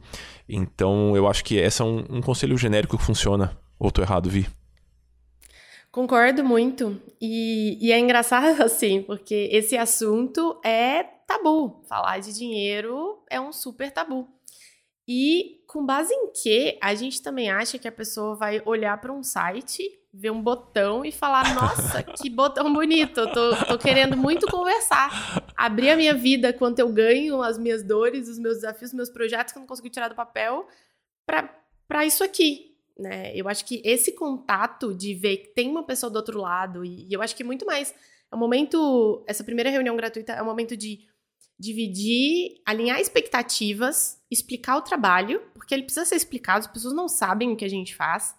[0.49, 3.59] Então, eu acho que esse é um, um conselho genérico que funciona.
[3.77, 4.47] Ou tô errado, Vi?
[5.91, 6.97] Concordo muito.
[7.21, 11.83] E, e, é engraçado assim, porque esse assunto é tabu.
[11.89, 14.29] Falar de dinheiro é um super tabu.
[15.09, 19.13] E com base em que a gente também acha que a pessoa vai olhar para
[19.13, 19.83] um site,
[20.13, 25.43] ver um botão e falar: Nossa, que botão bonito, eu tô, tô querendo muito conversar.
[25.57, 29.09] Abrir a minha vida, quanto eu ganho, as minhas dores, os meus desafios, os meus
[29.09, 30.69] projetos que eu não consigo tirar do papel,
[31.25, 33.35] para isso aqui né?
[33.35, 37.09] Eu acho que esse contato de ver que tem uma pessoa do outro lado, e,
[37.09, 37.95] e eu acho que muito mais.
[38.31, 39.25] É um momento.
[39.27, 41.07] Essa primeira reunião gratuita é um momento de
[41.63, 47.53] dividir, alinhar expectativas, explicar o trabalho, porque ele precisa ser explicado, as pessoas não sabem
[47.53, 48.35] o que a gente faz.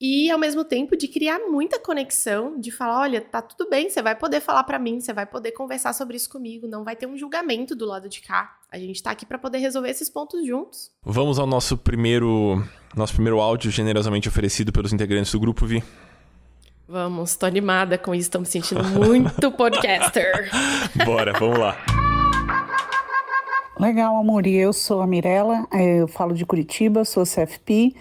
[0.00, 4.00] e ao mesmo tempo de criar muita conexão, de falar, olha, tá tudo bem, você
[4.00, 7.06] vai poder falar para mim, você vai poder conversar sobre isso comigo, não vai ter
[7.06, 8.58] um julgamento do lado de cá.
[8.70, 10.90] A gente tá aqui para poder resolver esses pontos juntos.
[11.02, 12.62] Vamos ao nosso primeiro,
[12.96, 15.82] nosso primeiro áudio generosamente oferecido pelos integrantes do grupo, Vi.
[16.86, 20.48] Vamos, tô animada com isso, tô me sentindo muito podcaster.
[21.04, 21.76] Bora, vamos lá.
[23.78, 24.44] Legal, amor.
[24.44, 27.94] E eu sou a Mirella, é, eu falo de Curitiba, sou CFP.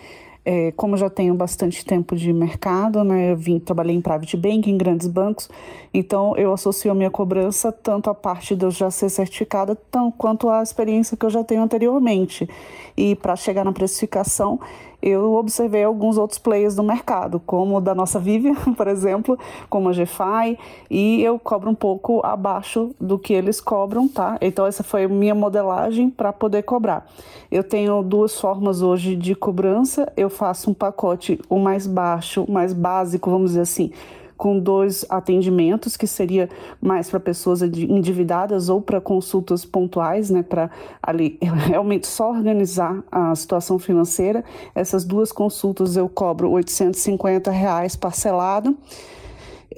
[0.43, 4.71] É, como já tenho bastante tempo de mercado, né, eu vim trabalhei em private banking,
[4.71, 5.49] em grandes bancos,
[5.93, 10.09] então eu associo a minha cobrança tanto à parte de eu já ser certificada, tão,
[10.09, 12.49] quanto à experiência que eu já tenho anteriormente.
[12.95, 14.57] E para chegar na precificação,
[15.01, 19.37] eu observei alguns outros players do mercado, como o da nossa Vivian, por exemplo,
[19.69, 20.57] como a GFI,
[20.89, 24.37] e eu cobro um pouco abaixo do que eles cobram, tá?
[24.41, 27.07] Então essa foi a minha modelagem para poder cobrar.
[27.51, 32.73] Eu tenho duas formas hoje de cobrança, eu faço um pacote o mais baixo, mais
[32.73, 33.91] básico, vamos dizer assim,
[34.37, 36.47] com dois atendimentos, que seria
[36.79, 40.69] mais para pessoas endividadas ou para consultas pontuais, né, para
[41.01, 44.45] ali realmente só organizar a situação financeira.
[44.75, 48.77] Essas duas consultas eu cobro 850 reais parcelado.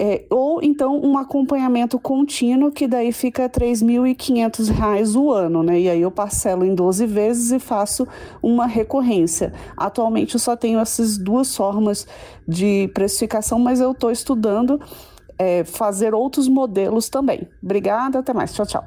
[0.01, 5.77] É, ou então um acompanhamento contínuo, que daí fica R$ 3.500 o ano, né?
[5.77, 8.07] E aí eu parcelo em 12 vezes e faço
[8.41, 9.51] uma recorrência.
[9.75, 12.07] Atualmente eu só tenho essas duas formas
[12.47, 14.79] de precificação, mas eu estou estudando
[15.37, 17.45] é, fazer outros modelos também.
[17.61, 18.53] Obrigada, até mais.
[18.53, 18.85] Tchau, tchau.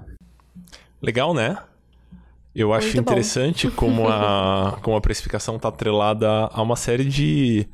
[1.03, 1.59] Legal, né?
[2.55, 7.67] Eu acho Muito interessante como a, como a precificação está atrelada a uma série de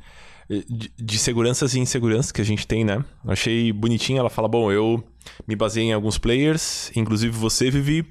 [0.49, 3.05] de, de, seguranças e inseguranças que a gente tem, né?
[3.27, 5.03] Achei bonitinho, ela fala, bom, eu
[5.47, 8.05] me baseei em alguns players, inclusive você, Vivi,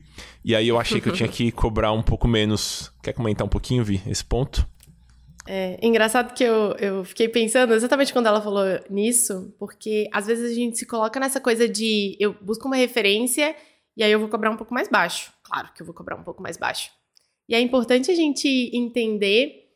[0.45, 2.93] e aí eu achei que eu tinha que cobrar um pouco menos.
[3.03, 4.67] Quer comentar um pouquinho, Vi, esse ponto?
[5.51, 10.53] É engraçado que eu, eu fiquei pensando exatamente quando ela falou nisso, porque às vezes
[10.53, 13.57] a gente se coloca nessa coisa de eu busco uma referência
[13.97, 15.33] e aí eu vou cobrar um pouco mais baixo.
[15.43, 16.91] Claro que eu vou cobrar um pouco mais baixo.
[17.49, 19.68] E é importante a gente entender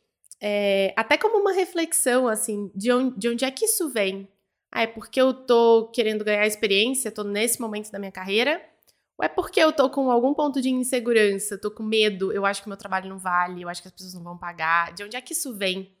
[0.45, 4.27] é, até como uma reflexão, assim, de onde, de onde é que isso vem?
[4.69, 8.61] Ah, é porque eu tô querendo ganhar experiência, tô nesse momento da minha carreira?
[9.17, 12.61] Ou é porque eu tô com algum ponto de insegurança, tô com medo, eu acho
[12.61, 14.91] que meu trabalho não vale, eu acho que as pessoas não vão pagar?
[14.93, 15.95] De onde é que isso vem?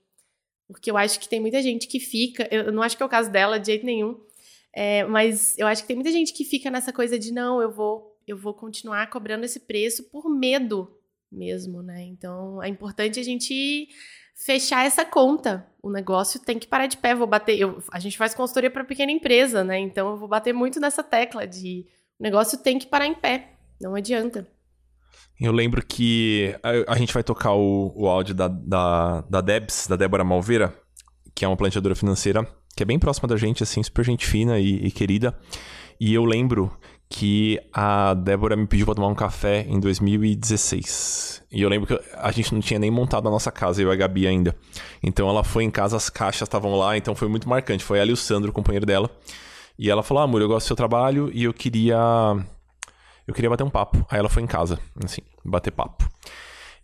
[0.67, 3.09] Porque eu acho que tem muita gente que fica, eu não acho que é o
[3.09, 4.19] caso dela de jeito nenhum,
[4.73, 7.71] é, mas eu acho que tem muita gente que fica nessa coisa de não, eu
[7.71, 10.99] vou, eu vou continuar cobrando esse preço por medo
[11.31, 12.03] mesmo, né?
[12.03, 13.87] Então é importante a gente
[14.33, 15.65] fechar essa conta.
[15.81, 17.13] O negócio tem que parar de pé.
[17.13, 17.59] Vou bater.
[17.59, 19.79] Eu, a gente faz consultoria para pequena empresa, né?
[19.79, 21.85] Então eu vou bater muito nessa tecla de
[22.19, 23.53] o negócio tem que parar em pé.
[23.81, 24.47] Não adianta.
[25.39, 29.87] Eu lembro que a, a gente vai tocar o, o áudio da, da, da Debs,
[29.87, 30.73] da Débora Malveira,
[31.35, 34.59] que é uma planteadora financeira, que é bem próxima da gente, assim, super gente fina
[34.59, 35.37] e, e querida.
[35.99, 36.71] E eu lembro
[37.15, 41.43] que a Débora me pediu pra tomar um café em 2016.
[41.51, 43.93] E eu lembro que a gente não tinha nem montado a nossa casa, eu e
[43.93, 44.55] a Gabi ainda.
[45.01, 47.83] Então ela foi em casa, as caixas estavam lá, então foi muito marcante.
[47.83, 49.11] Foi ela e o Sandro, o companheiro dela.
[49.77, 51.95] E ela falou: ah, amor, eu gosto do seu trabalho e eu queria.
[53.27, 54.03] Eu queria bater um papo.
[54.09, 56.09] Aí ela foi em casa, assim, bater papo.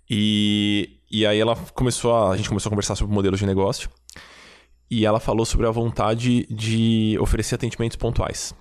[0.08, 2.34] E, e aí ela começou a.
[2.34, 3.90] A gente começou a conversar sobre modelos de negócio.
[4.92, 8.54] E ela falou sobre a vontade de oferecer atendimentos pontuais,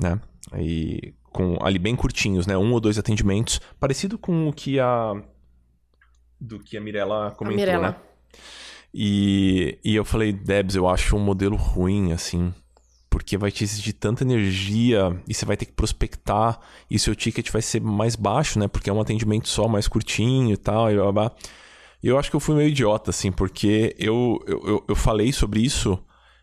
[0.00, 0.20] né?
[0.56, 2.56] E com ali bem curtinhos, né?
[2.56, 5.14] Um ou dois atendimentos, parecido com o que a
[6.40, 7.88] do que a Mirella comentou, a Mirella.
[7.90, 7.96] né?
[8.94, 12.54] E, e eu falei, Debs, eu acho um modelo ruim, assim,
[13.10, 16.58] porque vai te exigir tanta energia e você vai ter que prospectar
[16.90, 18.66] e seu ticket vai ser mais baixo, né?
[18.68, 21.32] Porque é um atendimento só, mais curtinho e tal, e blá, blá.
[22.02, 25.98] Eu acho que eu fui meio idiota, assim, porque eu, eu, eu falei sobre isso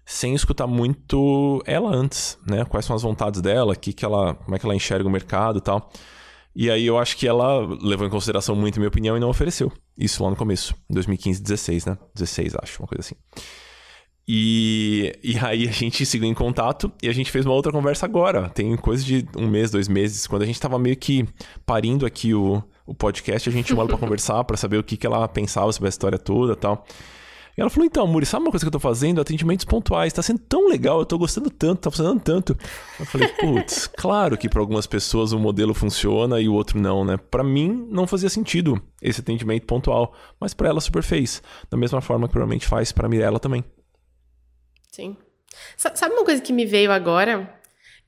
[0.06, 2.64] sem escutar muito ela antes, né?
[2.66, 5.58] Quais são as vontades dela, que que ela, como é que ela enxerga o mercado
[5.58, 5.90] e tal.
[6.56, 9.30] E aí eu acho que ela levou em consideração muito a minha opinião e não
[9.30, 9.72] ofereceu.
[9.98, 11.98] Isso lá no começo, 2015, 16, né?
[12.14, 13.16] 16, acho, uma coisa assim.
[14.28, 18.06] E, e aí a gente seguiu em contato e a gente fez uma outra conversa
[18.06, 18.50] agora.
[18.50, 21.28] Tem coisa de um mês, dois meses, quando a gente tava meio que
[21.66, 24.98] parindo aqui o, o podcast, a gente chamou ela pra conversar, para saber o que,
[24.98, 26.86] que ela pensava sobre a história toda e tal.
[27.58, 29.22] E ela falou: então, Muri, sabe uma coisa que eu tô fazendo?
[29.22, 30.12] Atendimentos pontuais.
[30.12, 32.58] Tá sendo tão legal, eu tô gostando tanto, tá funcionando tanto.
[33.00, 37.06] Eu falei: putz, claro que para algumas pessoas o modelo funciona e o outro não,
[37.06, 37.18] né?
[37.18, 41.42] Para mim, não fazia sentido esse atendimento pontual, mas para ela super fez.
[41.70, 43.64] Da mesma forma que provavelmente faz para Mirella também.
[44.92, 45.16] Sim.
[45.78, 47.54] Sabe uma coisa que me veio agora?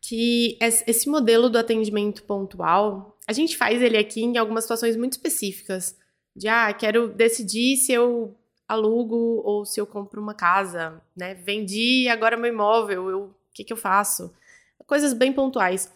[0.02, 5.14] Que esse modelo do atendimento pontual, a gente faz ele aqui em algumas situações muito
[5.14, 5.96] específicas.
[6.36, 8.37] De, ah, quero decidir se eu
[8.68, 11.34] alugo ou se eu compro uma casa, né?
[11.34, 14.34] Vendi agora meu imóvel, eu, o que, que eu faço?
[14.86, 15.92] Coisas bem pontuais.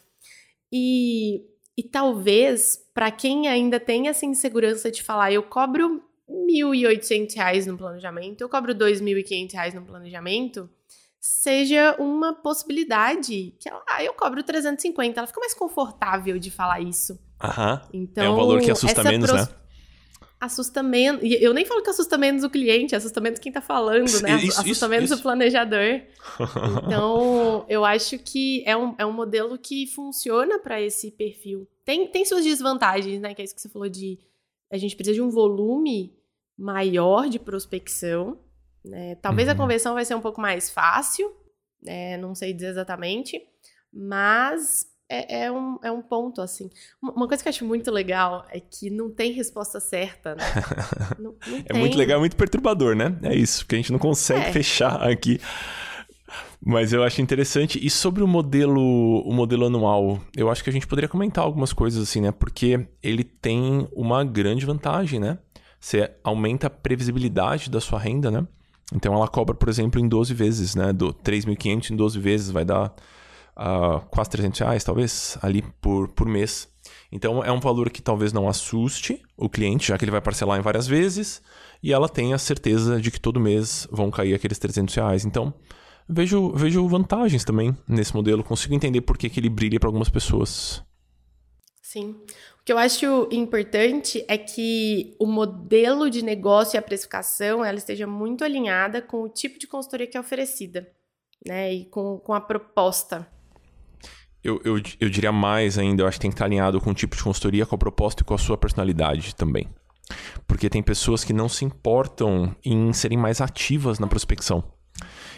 [0.71, 1.43] E,
[1.77, 7.77] e talvez, para quem ainda tem essa insegurança de falar, eu cobro R$ 1.800 no
[7.77, 10.69] planejamento, eu cobro R$ 2.500 no planejamento,
[11.19, 16.79] seja uma possibilidade que ela, ah, eu cobro 350, ela fica mais confortável de falar
[16.79, 17.19] isso.
[17.41, 17.81] Aham.
[17.93, 19.47] Então, é um valor que assusta menos, né?
[20.41, 21.21] Assusta menos.
[21.23, 24.37] E eu nem falo que assusta menos o cliente, assusta menos quem tá falando, né?
[24.37, 25.19] Isso, assusta isso, menos isso.
[25.19, 26.01] o planejador.
[26.85, 31.67] Então, eu acho que é um, é um modelo que funciona para esse perfil.
[31.85, 33.35] Tem, tem suas desvantagens, né?
[33.35, 34.19] Que é isso que você falou de.
[34.71, 36.15] A gente precisa de um volume
[36.57, 38.39] maior de prospecção.
[38.83, 39.15] Né?
[39.15, 39.53] Talvez uhum.
[39.53, 41.31] a conversão vai ser um pouco mais fácil,
[41.81, 42.17] né?
[42.17, 43.39] não sei dizer exatamente,
[43.93, 46.69] mas é, é, um, é um ponto, assim.
[47.01, 50.43] Uma coisa que eu acho muito legal é que não tem resposta certa, né?
[51.19, 53.17] não, não é muito legal, é muito perturbador, né?
[53.23, 54.51] É isso, porque a gente não consegue é.
[54.53, 55.41] fechar aqui.
[56.63, 57.77] Mas eu acho interessante.
[57.85, 61.73] E sobre o modelo, o modelo anual, eu acho que a gente poderia comentar algumas
[61.73, 62.31] coisas assim, né?
[62.31, 65.39] Porque ele tem uma grande vantagem, né?
[65.77, 68.47] Você aumenta a previsibilidade da sua renda, né?
[68.93, 70.93] Então ela cobra, por exemplo, em 12 vezes, né?
[70.93, 72.93] Do 3.500 em 12 vezes vai dar
[73.57, 76.69] uh, quase 300 reais, talvez, ali por, por mês.
[77.11, 80.57] Então é um valor que talvez não assuste o cliente, já que ele vai parcelar
[80.59, 81.41] em várias vezes,
[81.83, 85.25] e ela tem a certeza de que todo mês vão cair aqueles 300 reais.
[85.25, 85.53] Então
[86.07, 90.09] vejo, vejo vantagens também nesse modelo, consigo entender por que, que ele brilha para algumas
[90.09, 90.83] pessoas.
[91.81, 92.15] Sim.
[92.61, 97.77] O que eu acho importante é que o modelo de negócio e a precificação ela
[97.77, 100.89] esteja muito alinhada com o tipo de consultoria que é oferecida,
[101.45, 101.73] né?
[101.73, 103.27] E com, com a proposta
[104.43, 106.93] eu, eu, eu diria mais ainda, eu acho que tem que estar alinhado com o
[106.93, 109.67] tipo de consultoria, com a proposta e com a sua personalidade também.
[110.47, 114.63] Porque tem pessoas que não se importam em serem mais ativas na prospecção.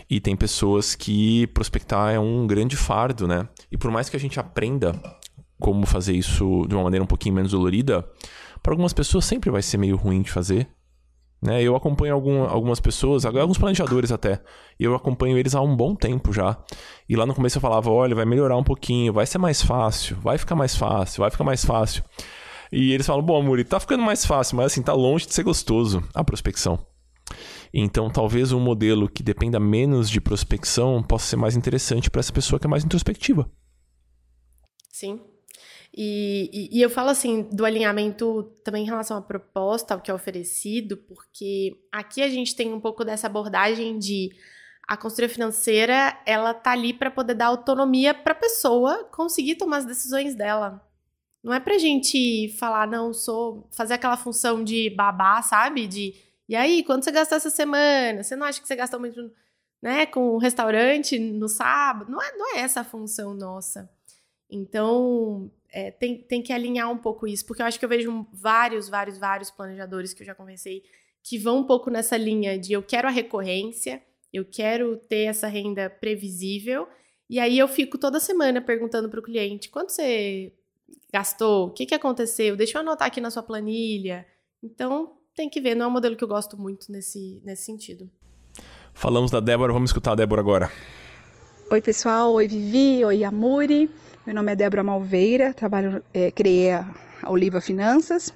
[0.09, 3.47] E tem pessoas que prospectar é um grande fardo, né?
[3.71, 4.93] E por mais que a gente aprenda
[5.59, 8.05] como fazer isso de uma maneira um pouquinho menos dolorida,
[8.61, 10.67] para algumas pessoas sempre vai ser meio ruim de fazer.
[11.43, 11.61] Né?
[11.61, 14.41] Eu acompanho algum, algumas pessoas, alguns planejadores até.
[14.79, 16.57] Eu acompanho eles há um bom tempo já.
[17.07, 20.15] E lá no começo eu falava: olha, vai melhorar um pouquinho, vai ser mais fácil,
[20.21, 22.01] vai ficar mais fácil, vai ficar mais fácil.
[22.71, 25.43] E eles falam: bom, Muri, tá ficando mais fácil, mas assim, tá longe de ser
[25.43, 26.79] gostoso a prospecção.
[27.73, 32.31] Então, talvez um modelo que dependa menos de prospecção possa ser mais interessante para essa
[32.31, 33.51] pessoa que é mais introspectiva.
[34.89, 35.19] Sim,
[35.95, 40.09] e, e, e, eu falo assim do alinhamento também em relação à proposta, ao que
[40.09, 44.31] é oferecido, porque aqui a gente tem um pouco dessa abordagem de
[44.87, 49.77] a consultoria financeira, ela tá ali para poder dar autonomia para a pessoa conseguir tomar
[49.77, 50.83] as decisões dela.
[51.43, 53.67] Não é pra gente falar, não, sou.
[53.71, 55.87] fazer aquela função de babá, sabe?
[55.87, 56.15] De.
[56.49, 58.23] E aí, quanto você gastou essa semana?
[58.23, 59.31] Você não acha que você gastou muito
[59.81, 62.11] né, com o restaurante no sábado?
[62.11, 63.89] Não é, não é essa a função nossa.
[64.49, 68.27] Então, é, tem, tem que alinhar um pouco isso, porque eu acho que eu vejo
[68.31, 70.83] vários, vários, vários planejadores que eu já conversei
[71.23, 75.47] que vão um pouco nessa linha de eu quero a recorrência, eu quero ter essa
[75.47, 76.87] renda previsível,
[77.29, 80.51] e aí eu fico toda semana perguntando para o cliente quanto você
[81.11, 84.27] gastou, o que, que aconteceu, deixa eu anotar aqui na sua planilha.
[84.61, 88.09] Então, tem que ver, não é um modelo que eu gosto muito nesse, nesse sentido.
[88.93, 90.71] Falamos da Débora, vamos escutar a Débora agora.
[91.71, 92.33] Oi, pessoal.
[92.33, 93.03] Oi, Vivi.
[93.05, 93.89] Oi, Amuri.
[94.25, 96.87] Meu nome é Débora Malveira, trabalho, é, criei a
[97.27, 98.33] Oliva Finanças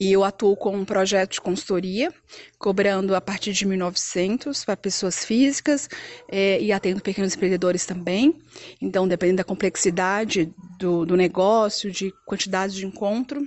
[0.00, 2.10] e eu atuo com um projeto de consultoria,
[2.58, 5.86] cobrando a partir de 1.900 para pessoas físicas
[6.26, 8.40] é, e atendo pequenos empreendedores também.
[8.80, 13.46] Então, dependendo da complexidade do, do negócio, de quantidade de encontro,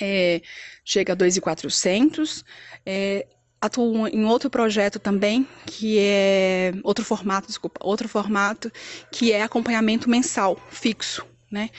[0.00, 0.40] é,
[0.84, 2.44] chega a 2.400.
[2.84, 3.26] É,
[3.60, 8.70] atuo em outro projeto também, que é outro formato, desculpa, outro formato,
[9.10, 11.24] que é acompanhamento mensal fixo.
[11.50, 11.70] Né?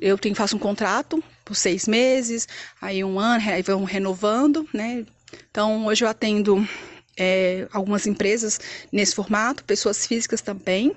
[0.00, 2.48] Eu tenho, faço um contrato por seis meses,
[2.80, 5.04] aí um ano, aí vão renovando, né?
[5.50, 6.66] Então hoje eu atendo
[7.16, 8.60] é, algumas empresas
[8.92, 10.94] nesse formato, pessoas físicas também.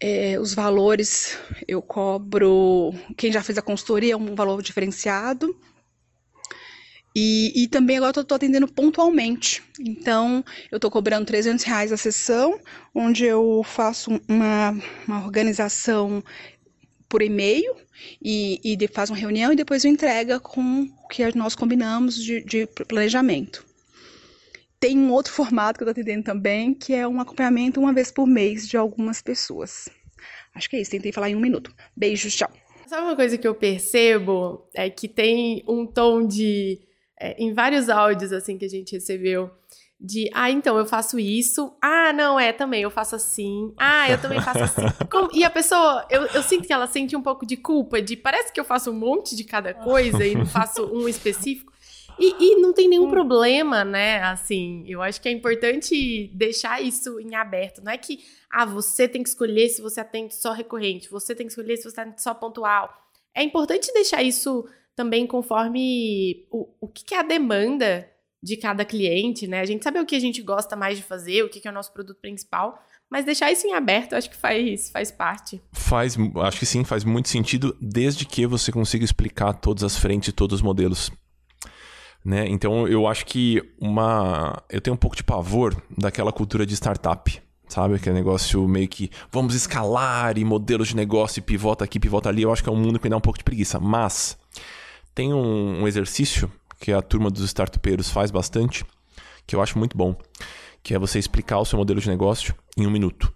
[0.00, 5.56] É, os valores eu cobro, quem já fez a consultoria é um valor diferenciado,
[7.14, 9.62] e, e também agora eu estou atendendo pontualmente.
[9.78, 12.58] Então, eu estou cobrando 300 reais a sessão,
[12.92, 16.22] onde eu faço uma, uma organização
[17.08, 17.76] por e-mail
[18.20, 22.42] e, e faz uma reunião e depois eu entrega com o que nós combinamos de,
[22.42, 23.64] de planejamento.
[24.80, 28.10] Tem um outro formato que eu estou atendendo também, que é um acompanhamento uma vez
[28.10, 29.88] por mês de algumas pessoas.
[30.52, 31.72] Acho que é isso, tentei falar em um minuto.
[31.96, 32.50] Beijos, tchau.
[32.86, 34.68] Sabe uma coisa que eu percebo?
[34.74, 36.80] É que tem um tom de
[37.24, 39.50] é, em vários áudios assim que a gente recebeu
[39.98, 44.20] de, ah, então eu faço isso, ah, não, é, também eu faço assim, ah, eu
[44.20, 44.82] também faço assim.
[45.10, 48.14] Como, e a pessoa, eu, eu sinto que ela sente um pouco de culpa, de
[48.14, 51.72] parece que eu faço um monte de cada coisa e não faço um específico.
[52.18, 54.22] E, e, não tem nenhum problema, né?
[54.22, 57.82] Assim, eu acho que é importante deixar isso em aberto.
[57.82, 58.20] Não é que,
[58.50, 61.90] ah, você tem que escolher se você atende só recorrente, você tem que escolher se
[61.90, 62.88] você atende só pontual.
[63.34, 64.64] É importante deixar isso
[64.94, 68.08] também conforme o, o que, que é a demanda
[68.42, 69.60] de cada cliente, né?
[69.60, 71.70] A gente sabe o que a gente gosta mais de fazer, o que, que é
[71.70, 72.78] o nosso produto principal,
[73.10, 75.62] mas deixar isso em aberto, acho que faz, faz parte.
[75.72, 80.28] Faz, acho que sim, faz muito sentido, desde que você consiga explicar todas as frentes
[80.28, 81.10] e todos os modelos.
[82.24, 82.46] Né?
[82.48, 84.62] Então eu acho que uma.
[84.70, 87.42] Eu tenho um pouco de pavor daquela cultura de startup.
[87.66, 87.94] Sabe?
[87.94, 92.42] Aquele negócio meio que vamos escalar e modelos de negócio e pivota aqui, pivota ali.
[92.42, 93.80] Eu acho que é um mundo que me dá um pouco de preguiça.
[93.80, 94.38] Mas
[95.14, 96.50] tem um, um exercício
[96.80, 98.84] que a turma dos startupeiros faz bastante,
[99.46, 100.16] que eu acho muito bom,
[100.82, 103.32] que é você explicar o seu modelo de negócio em um minuto.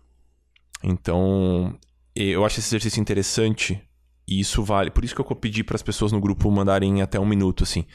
[0.82, 1.76] Então,
[2.14, 3.80] eu acho esse exercício interessante
[4.26, 4.90] e isso vale.
[4.90, 7.86] Por isso que eu pedi para as pessoas no grupo mandarem até um minuto, assim.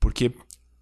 [0.00, 0.32] Porque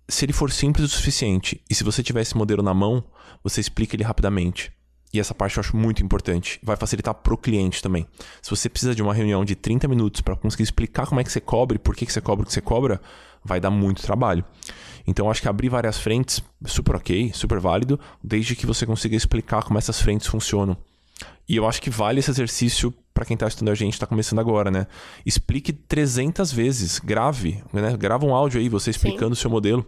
[0.09, 3.05] se ele for simples o suficiente e se você tiver esse modelo na mão,
[3.43, 4.73] você explica ele rapidamente.
[5.17, 6.61] E essa parte eu acho muito importante.
[6.63, 8.07] Vai facilitar pro cliente também.
[8.43, 11.33] Se você precisa de uma reunião de 30 minutos para conseguir explicar como é que
[11.33, 13.01] você cobra e por que, que você cobra o que você cobra,
[13.43, 14.45] vai dar muito trabalho.
[15.07, 19.63] Então, acho que abrir várias frentes, super ok, super válido, desde que você consiga explicar
[19.63, 20.77] como essas frentes funcionam.
[21.49, 24.41] E eu acho que vale esse exercício para quem está estudando a gente, está começando
[24.41, 24.87] agora, né?
[25.25, 27.97] Explique 300 vezes, grave, né?
[27.97, 29.87] Grava um áudio aí, você explicando o seu modelo.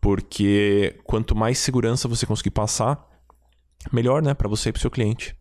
[0.00, 3.06] Porque quanto mais segurança você conseguir passar,
[3.92, 5.36] melhor, né, para você e para o seu cliente.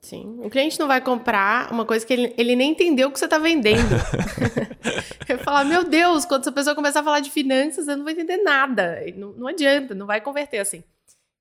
[0.00, 0.38] Sim.
[0.42, 3.24] O cliente não vai comprar uma coisa que ele, ele nem entendeu o que você
[3.24, 3.94] está vendendo.
[5.28, 8.12] eu falar, meu Deus, quando essa pessoa começar a falar de finanças, eu não vou
[8.12, 9.02] entender nada.
[9.16, 10.82] Não, não adianta, não vai converter assim.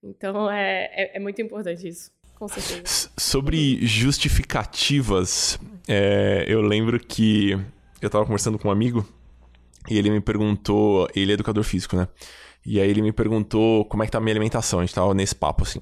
[0.02, 3.10] Então é, é, é, muito importante isso, com certeza.
[3.18, 5.58] Sobre justificativas,
[5.88, 7.52] é, eu lembro que
[8.02, 9.08] eu estava conversando com um amigo
[9.90, 12.08] e ele me perguntou, ele é educador físico, né?
[12.66, 15.14] E aí ele me perguntou como é que tá a minha alimentação, a gente tava
[15.14, 15.80] nesse papo assim.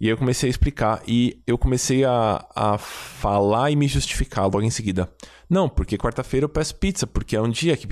[0.00, 4.44] E aí eu comecei a explicar e eu comecei a, a falar e me justificar
[4.44, 5.08] logo em seguida.
[5.48, 7.86] Não, porque quarta-feira eu peço pizza, porque é um dia que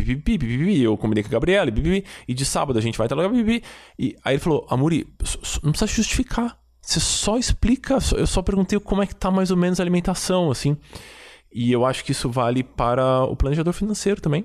[0.83, 3.63] eu combinei com a Gabriela, pipipi, e de sábado a gente vai estar lá, pipipi.
[3.99, 5.07] E aí ele falou, Amuri,
[5.63, 6.59] não precisa justificar.
[6.81, 10.51] Você só explica, eu só perguntei como é que tá mais ou menos a alimentação,
[10.51, 10.77] assim.
[11.53, 14.45] E eu acho que isso vale para o planejador financeiro também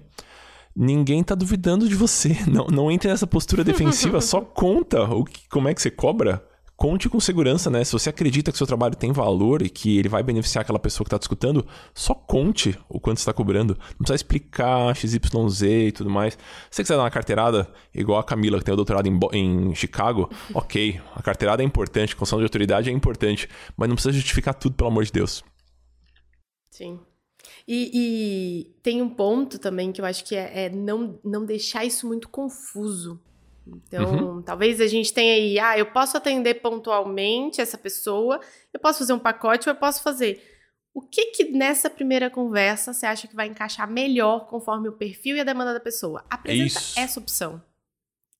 [0.76, 2.38] ninguém tá duvidando de você.
[2.48, 6.44] Não, não entre nessa postura defensiva, só conta o que, como é que você cobra
[6.76, 7.84] conte com segurança, né?
[7.84, 11.06] Se você acredita que seu trabalho tem valor e que ele vai beneficiar aquela pessoa
[11.06, 13.78] que está te escutando, só conte o quanto está cobrando.
[13.92, 16.34] Não precisa explicar XYZ e tudo mais.
[16.34, 16.40] Se
[16.72, 20.30] você quiser dar uma carteirada, igual a Camila, que tem o doutorado em, em Chicago,
[20.54, 21.00] ok.
[21.16, 24.76] A carteirada é importante, a construção de autoridade é importante, mas não precisa justificar tudo,
[24.76, 25.44] pelo amor de Deus.
[26.72, 27.00] Sim.
[27.68, 31.84] E, e tem um ponto também que eu acho que é, é não, não deixar
[31.84, 33.20] isso muito confuso.
[33.68, 34.42] Então, uhum.
[34.44, 38.40] talvez a gente tenha aí, ah, eu posso atender pontualmente essa pessoa,
[38.72, 40.42] eu posso fazer um pacote ou eu posso fazer.
[40.94, 45.36] O que que nessa primeira conversa você acha que vai encaixar melhor conforme o perfil
[45.36, 46.24] e a demanda da pessoa?
[46.30, 47.00] Apresenta Isso.
[47.00, 47.62] essa opção.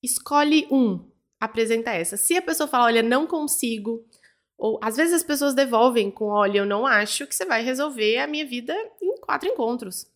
[0.02, 1.10] Escolhe um,
[1.40, 2.16] apresenta essa.
[2.16, 4.06] Se a pessoa fala, olha, não consigo,
[4.56, 8.18] ou às vezes as pessoas devolvem com, olha, eu não acho que você vai resolver
[8.18, 8.74] a minha vida
[9.26, 10.06] quatro encontros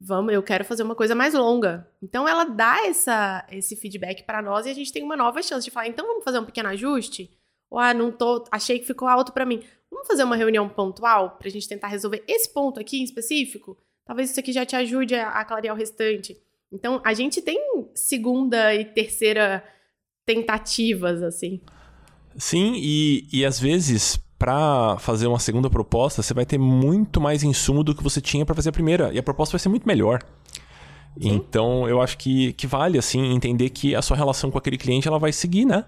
[0.00, 1.88] vamos, eu quero fazer uma coisa mais longa.
[2.02, 5.64] Então ela dá essa, esse feedback para nós e a gente tem uma nova chance
[5.64, 7.30] de falar, então vamos fazer um pequeno ajuste?
[7.70, 9.62] Ou ah, não tô, achei que ficou alto para mim.
[9.90, 13.76] Vamos fazer uma reunião pontual pra gente tentar resolver esse ponto aqui em específico?
[14.04, 16.40] Talvez isso aqui já te ajude a, a clarear o restante.
[16.72, 17.58] Então, a gente tem
[17.94, 19.64] segunda e terceira
[20.24, 21.60] tentativas, assim.
[22.36, 27.42] Sim, e, e às vezes para fazer uma segunda proposta, você vai ter muito mais
[27.42, 29.12] insumo do que você tinha para fazer a primeira.
[29.12, 30.22] E a proposta vai ser muito melhor.
[31.20, 31.30] Sim.
[31.30, 35.08] Então, eu acho que, que vale, assim, entender que a sua relação com aquele cliente
[35.08, 35.84] ela vai seguir, né?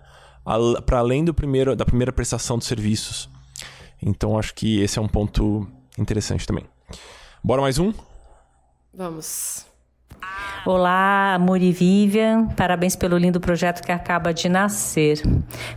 [0.85, 3.31] Para além do primeiro, da primeira prestação de serviços.
[4.03, 6.65] Então, acho que esse é um ponto interessante também.
[7.45, 7.93] Bora mais um?
[8.93, 9.70] Vamos.
[10.67, 15.23] Olá, Amor e Vivian, parabéns pelo lindo projeto que acaba de nascer.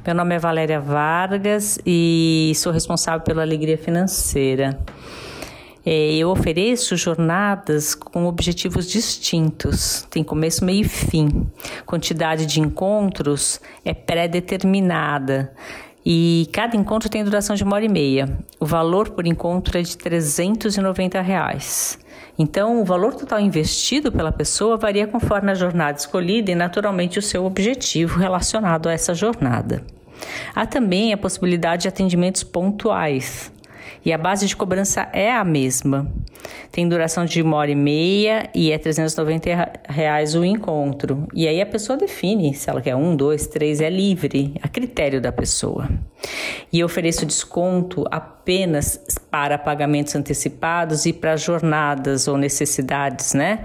[0.06, 4.78] Meu nome é Valéria Vargas e sou responsável pela Alegria Financeira.
[5.86, 11.46] É, eu ofereço jornadas com objetivos distintos, tem começo, meio e fim.
[11.86, 15.54] Quantidade de encontros é pré-determinada
[16.06, 18.38] e cada encontro tem duração de uma hora e meia.
[18.60, 22.03] O valor por encontro é de 390 reais.
[22.38, 27.22] Então, o valor total investido pela pessoa varia conforme a jornada escolhida e, naturalmente, o
[27.22, 29.84] seu objetivo relacionado a essa jornada.
[30.56, 33.52] Há também a possibilidade de atendimentos pontuais,
[34.06, 36.12] e a base de cobrança é a mesma.
[36.72, 41.28] Tem duração de uma hora e meia e é 390 reais o encontro.
[41.34, 45.22] E aí a pessoa define se ela quer um, dois, três, é livre, a critério
[45.22, 45.90] da pessoa.
[46.72, 49.00] E eu ofereço desconto apenas
[49.32, 53.64] para pagamentos antecipados e para jornadas ou necessidades, né?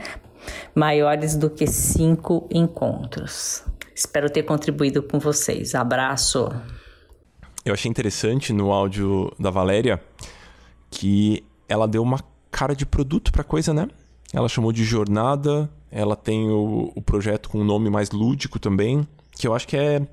[0.74, 3.64] Maiores do que cinco encontros.
[3.94, 5.74] Espero ter contribuído com vocês.
[5.74, 6.48] Abraço!
[7.64, 10.02] Eu achei interessante no áudio da Valéria
[10.90, 13.88] que ela deu uma cara de produto pra coisa, né?
[14.32, 19.06] Ela chamou de jornada, ela tem o, o projeto com um nome mais lúdico também,
[19.32, 20.06] que eu acho que é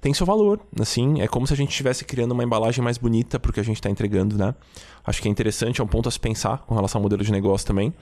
[0.00, 3.38] tem seu valor, assim, é como se a gente estivesse criando uma embalagem mais bonita
[3.38, 4.54] pro que a gente está entregando, né?
[5.04, 7.30] Acho que é interessante, é um ponto a se pensar com relação ao modelo de
[7.30, 7.92] negócio também.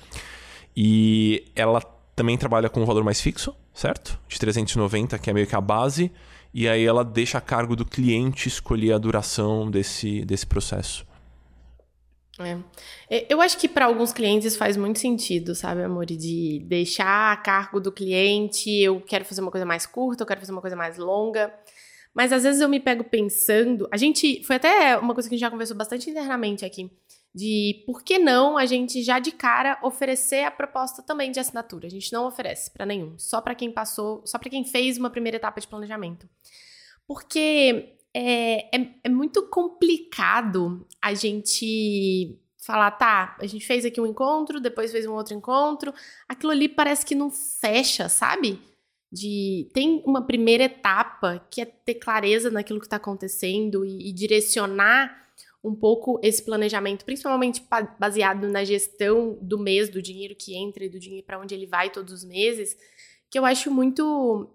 [0.76, 1.80] E ela
[2.14, 4.16] também trabalha com um valor mais fixo, certo?
[4.28, 6.12] De 390, que é meio que a base,
[6.52, 11.06] e aí ela deixa a cargo do cliente escolher a duração desse, desse processo.
[12.40, 12.56] É.
[13.10, 17.36] é eu acho que para alguns clientes faz muito sentido, sabe, amor, de deixar a
[17.36, 18.70] cargo do cliente.
[18.70, 21.52] Eu quero fazer uma coisa mais curta, eu quero fazer uma coisa mais longa.
[22.14, 23.88] Mas às vezes eu me pego pensando.
[23.92, 24.42] A gente.
[24.44, 26.90] Foi até uma coisa que a gente já conversou bastante internamente aqui.
[27.34, 31.86] De por que não a gente já de cara oferecer a proposta também de assinatura?
[31.86, 35.10] A gente não oferece para nenhum, só para quem passou, só para quem fez uma
[35.10, 36.28] primeira etapa de planejamento.
[37.06, 44.06] Porque é, é, é muito complicado a gente falar, tá, a gente fez aqui um
[44.06, 45.94] encontro, depois fez um outro encontro,
[46.28, 48.60] aquilo ali parece que não fecha, sabe?
[49.10, 54.12] De tem uma primeira etapa que é ter clareza naquilo que está acontecendo e, e,
[54.12, 55.27] direcionar
[55.68, 57.62] um pouco esse planejamento, principalmente
[57.98, 61.66] baseado na gestão do mês, do dinheiro que entra e do dinheiro para onde ele
[61.66, 62.76] vai todos os meses,
[63.30, 64.50] que eu acho muito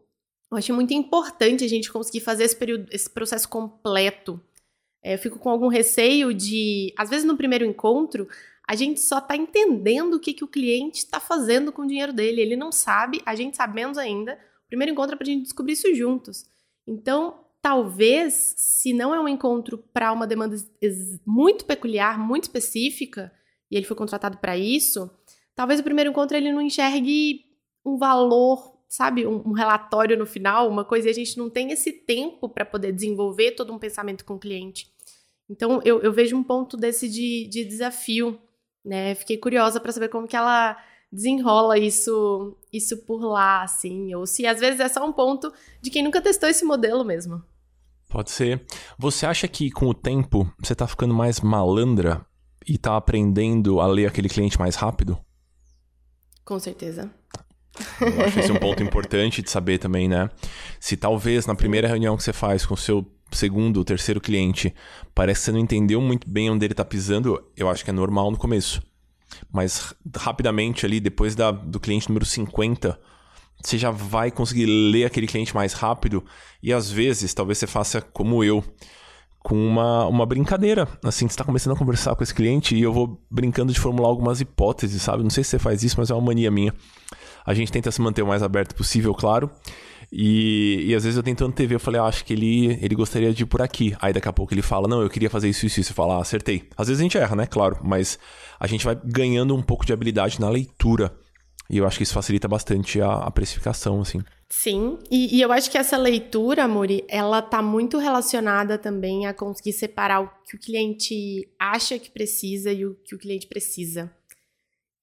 [0.51, 4.39] eu acho muito importante a gente conseguir fazer esse, período, esse processo completo.
[5.03, 8.27] É, eu fico com algum receio de, às vezes no primeiro encontro,
[8.67, 12.13] a gente só está entendendo o que, que o cliente está fazendo com o dinheiro
[12.13, 12.39] dele.
[12.39, 14.33] Ele não sabe, a gente sabe menos ainda.
[14.65, 16.45] O primeiro encontro é para a gente descobrir isso juntos.
[16.85, 20.57] Então, talvez, se não é um encontro para uma demanda
[21.25, 23.31] muito peculiar, muito específica,
[23.71, 25.09] e ele foi contratado para isso,
[25.55, 27.45] talvez o primeiro encontro ele não enxergue
[27.85, 31.71] um valor sabe, um, um, relatório no final, uma coisa, e a gente não tem
[31.71, 34.87] esse tempo para poder desenvolver todo um pensamento com o cliente.
[35.49, 38.39] Então, eu, eu vejo um ponto desse de, de desafio,
[38.85, 39.15] né?
[39.15, 40.77] Fiquei curiosa para saber como que ela
[41.11, 45.51] desenrola isso, isso por lá, assim, ou se às vezes é só um ponto
[45.81, 47.41] de quem nunca testou esse modelo mesmo.
[48.13, 48.63] Pode ser.
[48.95, 52.23] Você acha que com o tempo você tá ficando mais malandra
[52.67, 55.17] e tá aprendendo a ler aquele cliente mais rápido?
[56.45, 57.09] Com certeza.
[57.99, 60.29] Eu acho esse um ponto importante de saber também, né?
[60.79, 64.75] Se talvez na primeira reunião que você faz com o seu segundo ou terceiro cliente,
[65.15, 67.93] parece que você não entendeu muito bem onde ele está pisando, eu acho que é
[67.93, 68.79] normal no começo.
[69.51, 72.95] Mas rapidamente ali, depois da, do cliente número 50,
[73.63, 76.23] você já vai conseguir ler aquele cliente mais rápido
[76.61, 78.63] e às vezes, talvez você faça como eu,
[79.39, 80.87] com uma, uma brincadeira.
[81.03, 84.07] Assim, você está começando a conversar com esse cliente e eu vou brincando de formular
[84.07, 85.23] algumas hipóteses, sabe?
[85.23, 86.73] Não sei se você faz isso, mas é uma mania minha.
[87.45, 89.51] A gente tenta se manter o mais aberto possível, claro.
[90.09, 93.33] E, e às vezes eu tento antever, eu falei, ah, acho que ele, ele gostaria
[93.33, 93.93] de ir por aqui.
[93.99, 95.91] Aí daqui a pouco ele fala, não, eu queria fazer isso, isso, isso.
[95.91, 96.69] Eu falo, ah, acertei.
[96.77, 97.45] Às vezes a gente erra, né?
[97.45, 98.17] Claro, mas
[98.57, 101.13] a gente vai ganhando um pouco de habilidade na leitura.
[101.69, 104.21] E eu acho que isso facilita bastante a, a precificação, assim.
[104.49, 109.33] Sim, e, e, eu acho que essa leitura, Muri, ela tá muito relacionada também a
[109.33, 114.13] conseguir separar o que o cliente acha que precisa e o que o cliente precisa.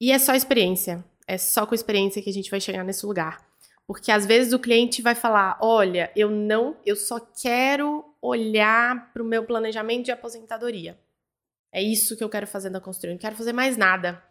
[0.01, 1.05] E é só experiência.
[1.27, 3.45] É só com experiência que a gente vai chegar nesse lugar.
[3.87, 9.21] Porque às vezes o cliente vai falar: olha, eu não, eu só quero olhar para
[9.23, 10.97] o meu planejamento de aposentadoria.
[11.73, 14.23] É isso que eu quero fazer na construção, não quero fazer mais nada.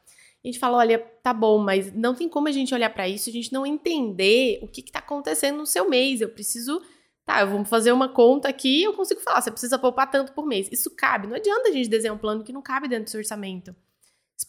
[0.43, 3.29] A gente fala: olha, tá bom, mas não tem como a gente olhar para isso,
[3.29, 6.21] a gente não entender o que está acontecendo no seu mês.
[6.21, 6.81] Eu preciso.
[7.25, 10.47] Tá, eu vou fazer uma conta aqui eu consigo falar, você precisa poupar tanto por
[10.47, 10.67] mês.
[10.71, 11.27] Isso cabe.
[11.27, 13.75] Não adianta a gente desenhar um plano que não cabe dentro do seu orçamento.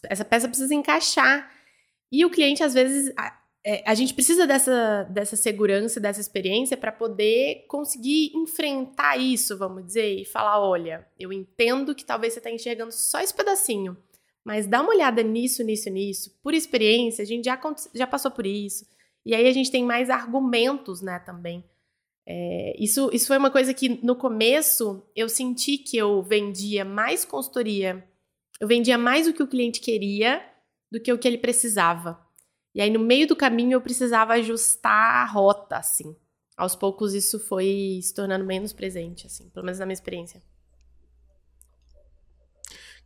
[0.09, 1.51] Essa peça precisa encaixar.
[2.11, 6.75] E o cliente, às vezes, a, é, a gente precisa dessa, dessa segurança, dessa experiência
[6.75, 12.39] para poder conseguir enfrentar isso, vamos dizer, e falar: olha, eu entendo que talvez você
[12.39, 13.95] está enxergando só esse pedacinho,
[14.45, 16.39] mas dá uma olhada nisso, nisso, nisso.
[16.43, 17.59] Por experiência, a gente já,
[17.93, 18.85] já passou por isso.
[19.25, 21.63] E aí a gente tem mais argumentos, né, também,
[22.27, 27.25] É, isso, isso foi uma coisa que no começo eu senti que eu vendia mais
[27.25, 28.07] consultoria,
[28.59, 30.41] eu vendia mais o que o cliente queria
[30.91, 32.19] do que o que ele precisava.
[32.75, 36.15] E aí no meio do caminho eu precisava ajustar a rota, assim.
[36.55, 40.41] Aos poucos isso foi se tornando menos presente, assim, pelo menos na minha experiência.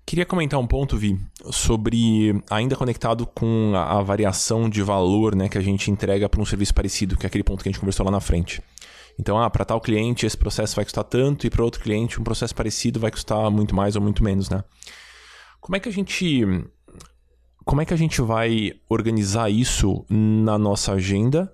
[0.05, 5.49] Queria comentar um ponto, Vi, sobre ainda conectado com a, a variação de valor né,
[5.49, 7.79] que a gente entrega para um serviço parecido, que é aquele ponto que a gente
[7.79, 8.61] conversou lá na frente.
[9.19, 12.23] Então, ah, para tal cliente esse processo vai custar tanto e para outro cliente um
[12.23, 14.63] processo parecido vai custar muito mais ou muito menos, né?
[15.59, 16.45] Como é que a gente
[17.63, 21.51] como é que a gente vai organizar isso na nossa agenda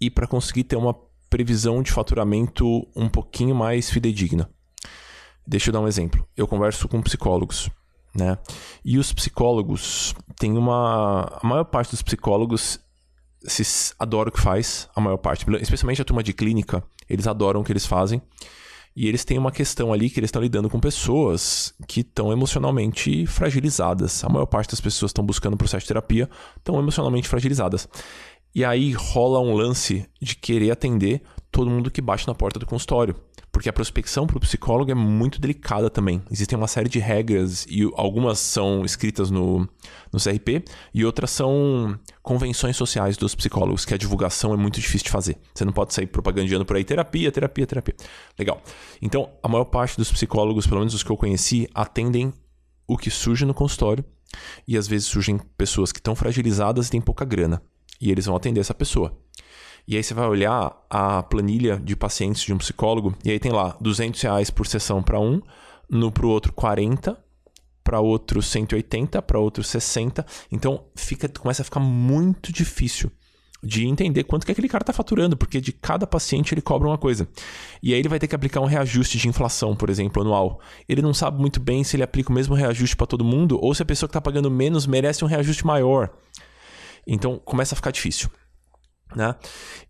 [0.00, 0.96] e para conseguir ter uma
[1.28, 4.48] previsão de faturamento um pouquinho mais fidedigna?
[5.46, 6.26] Deixa eu dar um exemplo.
[6.34, 7.68] Eu converso com psicólogos
[8.14, 8.38] né?
[8.84, 11.38] E os psicólogos têm uma.
[11.42, 12.80] A maior parte dos psicólogos
[13.44, 17.60] se adora o que faz, a maior parte, especialmente a turma de clínica, eles adoram
[17.60, 18.20] o que eles fazem.
[18.94, 23.24] E eles têm uma questão ali que eles estão lidando com pessoas que estão emocionalmente
[23.24, 24.24] fragilizadas.
[24.24, 27.88] A maior parte das pessoas estão buscando processo de terapia, estão emocionalmente fragilizadas.
[28.52, 32.66] E aí rola um lance de querer atender todo mundo que bate na porta do
[32.66, 33.14] consultório.
[33.52, 36.22] Porque a prospecção para o psicólogo é muito delicada também.
[36.30, 39.68] Existem uma série de regras e algumas são escritas no,
[40.12, 45.06] no CRP e outras são convenções sociais dos psicólogos, que a divulgação é muito difícil
[45.06, 45.36] de fazer.
[45.52, 47.96] Você não pode sair propagandeando por aí terapia, terapia, terapia.
[48.38, 48.62] Legal.
[49.02, 52.32] Então, a maior parte dos psicólogos, pelo menos os que eu conheci, atendem
[52.86, 54.04] o que surge no consultório
[54.66, 57.60] e às vezes surgem pessoas que estão fragilizadas e têm pouca grana.
[58.00, 59.16] E eles vão atender essa pessoa.
[59.86, 63.52] E aí você vai olhar a planilha de pacientes de um psicólogo e aí tem
[63.52, 65.40] lá 200 reais por sessão para um,
[65.88, 67.18] no para o outro 40,
[67.82, 70.24] para outro 180, para outro 60.
[70.52, 73.10] Então fica, começa a ficar muito difícil
[73.62, 76.96] de entender quanto que aquele cara está faturando, porque de cada paciente ele cobra uma
[76.96, 77.28] coisa.
[77.82, 80.60] E aí ele vai ter que aplicar um reajuste de inflação, por exemplo, anual.
[80.88, 83.74] Ele não sabe muito bem se ele aplica o mesmo reajuste para todo mundo ou
[83.74, 86.10] se a pessoa que está pagando menos merece um reajuste maior.
[87.06, 88.30] Então começa a ficar difícil.
[89.14, 89.34] Né?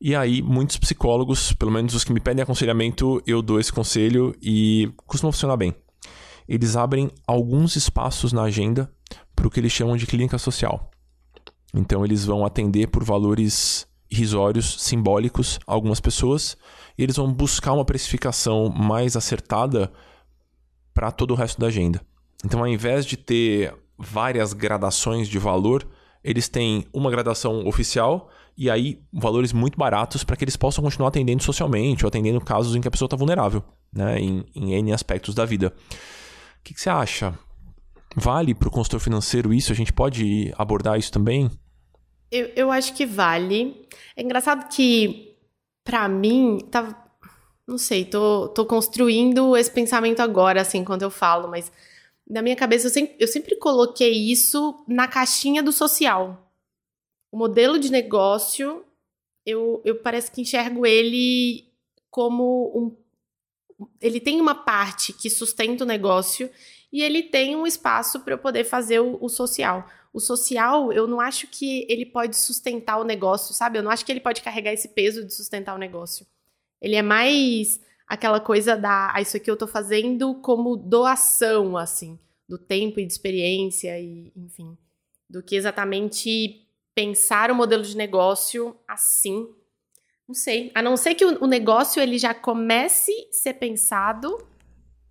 [0.01, 4.35] E aí, muitos psicólogos, pelo menos os que me pedem aconselhamento, eu dou esse conselho
[4.41, 5.75] e costuma funcionar bem.
[6.49, 8.91] Eles abrem alguns espaços na agenda
[9.37, 10.91] para o que eles chamam de clínica social.
[11.75, 16.57] Então, eles vão atender por valores irrisórios, simbólicos, algumas pessoas,
[16.99, 19.93] e eles vão buscar uma precificação mais acertada
[20.93, 22.01] para todo o resto da agenda.
[22.45, 25.87] Então, ao invés de ter várias gradações de valor,
[26.25, 31.09] eles têm uma gradação oficial e aí valores muito baratos para que eles possam continuar
[31.09, 34.93] atendendo socialmente ou atendendo casos em que a pessoa está vulnerável, né, em, em N
[34.93, 35.75] aspectos da vida.
[36.61, 37.39] O que, que você acha?
[38.15, 39.73] Vale para o consultor financeiro isso?
[39.73, 41.51] A gente pode abordar isso também?
[42.31, 43.87] Eu, eu acho que vale.
[44.17, 45.37] É engraçado que,
[45.85, 47.09] para mim, tá,
[47.67, 51.73] não sei, tô, tô construindo esse pensamento agora, assim, quando eu falo, mas
[52.29, 56.50] na minha cabeça eu sempre, eu sempre coloquei isso na caixinha do social
[57.31, 58.85] o modelo de negócio,
[59.47, 61.69] eu, eu parece que enxergo ele
[62.11, 62.97] como um.
[64.01, 66.51] Ele tem uma parte que sustenta o negócio
[66.93, 69.89] e ele tem um espaço para eu poder fazer o, o, social.
[70.13, 73.79] O social, eu não acho que ele pode sustentar o negócio, sabe?
[73.79, 76.27] Eu não acho que ele pode carregar esse peso de sustentar o negócio.
[76.81, 82.19] Ele é mais aquela coisa da, ah, isso aqui eu tô fazendo como doação, assim,
[82.49, 84.77] do tempo e de experiência e, enfim,
[85.29, 89.49] do que exatamente pensar o modelo de negócio assim.
[90.27, 90.71] Não sei.
[90.75, 94.39] A não ser que o, negócio ele já comece a ser pensado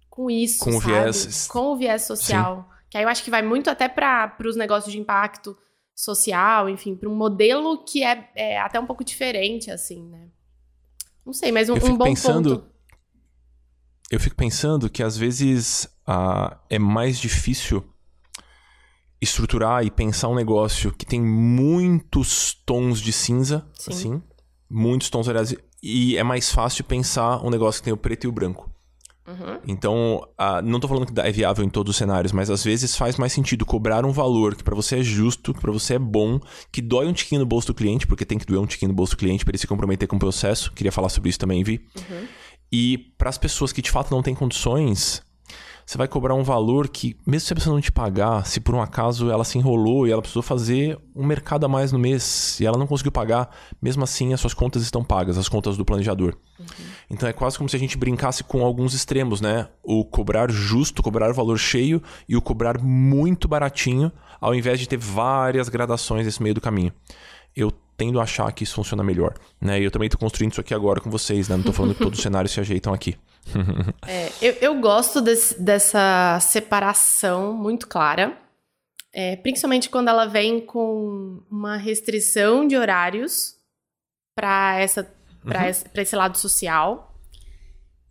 [0.10, 0.84] com isso, com sabe?
[0.84, 2.62] o viés, com o viés social.
[2.62, 2.80] Sim.
[2.90, 5.58] Que aí eu acho que vai muito até para os negócios de impacto
[5.94, 10.30] social, enfim, para um modelo que é, é, até um pouco diferente, assim, né?
[11.26, 12.72] Não sei, mas um, um bom pensando, ponto.
[14.10, 17.84] Eu fico pensando que às vezes uh, é mais difícil
[19.22, 23.92] estruturar e pensar um negócio que tem muitos tons de cinza, Sim.
[23.92, 24.22] assim,
[24.70, 28.28] muitos tons, aliás, e é mais fácil pensar um negócio que tem o preto e
[28.28, 28.70] o branco.
[29.28, 29.60] Uhum.
[29.68, 30.28] Então,
[30.64, 33.32] não estou falando que é viável em todos os cenários, mas às vezes faz mais
[33.32, 36.40] sentido cobrar um valor que para você é justo, que para você é bom,
[36.72, 38.96] que dói um tiquinho no bolso do cliente, porque tem que doer um tiquinho no
[38.96, 40.72] bolso do cliente para ele se comprometer com o processo.
[40.74, 41.86] Queria falar sobre isso também, Vi.
[41.96, 42.28] Uhum.
[42.72, 45.22] E para as pessoas que de fato não têm condições,
[45.90, 48.76] você vai cobrar um valor que, mesmo se a pessoa não te pagar, se por
[48.76, 52.60] um acaso ela se enrolou e ela precisou fazer um mercado a mais no mês
[52.60, 53.50] e ela não conseguiu pagar,
[53.82, 56.38] mesmo assim as suas contas estão pagas, as contas do planejador.
[56.60, 56.66] Uhum.
[57.10, 59.68] Então é quase como se a gente brincasse com alguns extremos, né?
[59.82, 64.98] O cobrar justo, cobrar valor cheio e o cobrar muito baratinho, ao invés de ter
[64.98, 66.94] várias gradações nesse meio do caminho.
[67.56, 69.82] Eu tendo a achar que isso funciona melhor, né?
[69.82, 71.56] E eu também estou construindo isso aqui agora com vocês, né?
[71.56, 73.18] Não estou falando que todos os cenários se ajeitam aqui.
[74.08, 78.38] É, eu, eu, gosto desse, dessa separação muito clara,
[79.14, 83.56] é, principalmente quando ela vem com uma restrição de horários
[84.36, 85.04] para essa
[85.44, 85.70] para uhum.
[85.70, 87.06] esse, esse lado social.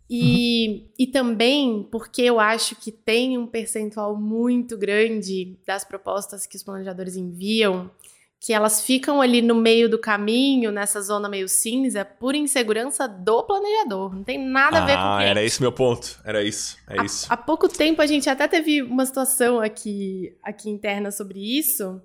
[0.09, 0.89] E, uhum.
[0.97, 6.63] e também porque eu acho que tem um percentual muito grande das propostas que os
[6.63, 7.91] planejadores enviam
[8.39, 13.43] que elas ficam ali no meio do caminho, nessa zona meio cinza, por insegurança do
[13.43, 14.15] planejador.
[14.15, 16.17] Não tem nada a ver com Ah, era esse meu ponto.
[16.23, 16.77] Era isso.
[16.87, 17.27] É há, isso.
[17.29, 22.01] Há pouco tempo a gente até teve uma situação aqui, aqui interna sobre isso.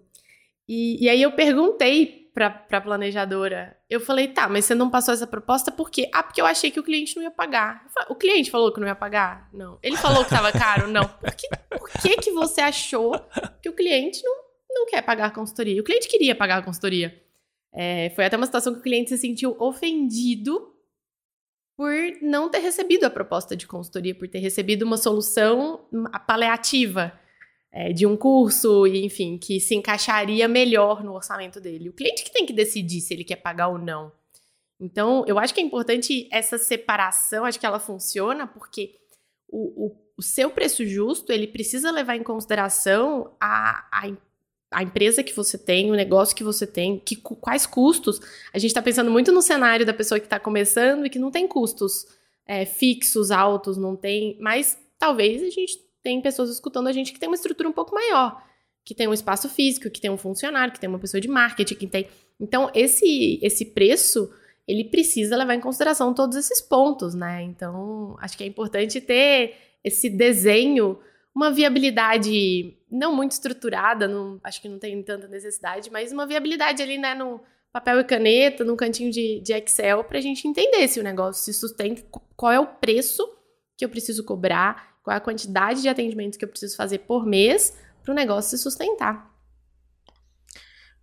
[0.68, 3.76] E, e aí eu perguntei pra, pra planejadora.
[3.88, 6.10] Eu falei, tá, mas você não passou essa proposta por quê?
[6.12, 7.86] Ah, porque eu achei que o cliente não ia pagar.
[7.94, 9.48] Falei, o cliente falou que não ia pagar?
[9.52, 9.78] Não.
[9.80, 10.88] Ele falou que tava caro?
[10.88, 11.04] Não.
[11.06, 13.14] Por que, por que, que você achou
[13.62, 14.43] que o cliente não
[14.74, 15.80] não quer pagar a consultoria.
[15.80, 17.22] O cliente queria pagar a consultoria.
[17.72, 20.74] É, foi até uma situação que o cliente se sentiu ofendido
[21.76, 25.88] por não ter recebido a proposta de consultoria, por ter recebido uma solução
[26.26, 27.18] paliativa
[27.72, 31.88] é, de um curso, enfim, que se encaixaria melhor no orçamento dele.
[31.88, 34.12] O cliente que tem que decidir se ele quer pagar ou não.
[34.78, 38.94] Então, eu acho que é importante essa separação, acho que ela funciona porque
[39.48, 44.08] o, o, o seu preço justo, ele precisa levar em consideração a, a
[44.70, 48.20] a empresa que você tem, o negócio que você tem, que, quais custos.
[48.52, 51.30] A gente está pensando muito no cenário da pessoa que está começando e que não
[51.30, 52.06] tem custos
[52.46, 54.36] é, fixos, altos, não tem.
[54.40, 57.94] Mas talvez a gente tem pessoas escutando a gente que tem uma estrutura um pouco
[57.94, 58.42] maior,
[58.84, 61.74] que tem um espaço físico, que tem um funcionário, que tem uma pessoa de marketing,
[61.74, 62.08] que tem.
[62.38, 64.30] Então, esse, esse preço
[64.66, 67.42] ele precisa levar em consideração todos esses pontos, né?
[67.42, 70.98] Então, acho que é importante ter esse desenho
[71.34, 76.82] uma viabilidade não muito estruturada, não, acho que não tem tanta necessidade, mas uma viabilidade
[76.82, 77.40] ali, né, no
[77.72, 81.42] papel e caneta, no cantinho de, de Excel, para a gente entender se o negócio
[81.42, 82.04] se sustenta,
[82.36, 83.28] qual é o preço
[83.76, 87.26] que eu preciso cobrar, qual é a quantidade de atendimentos que eu preciso fazer por
[87.26, 89.28] mês para o negócio se sustentar.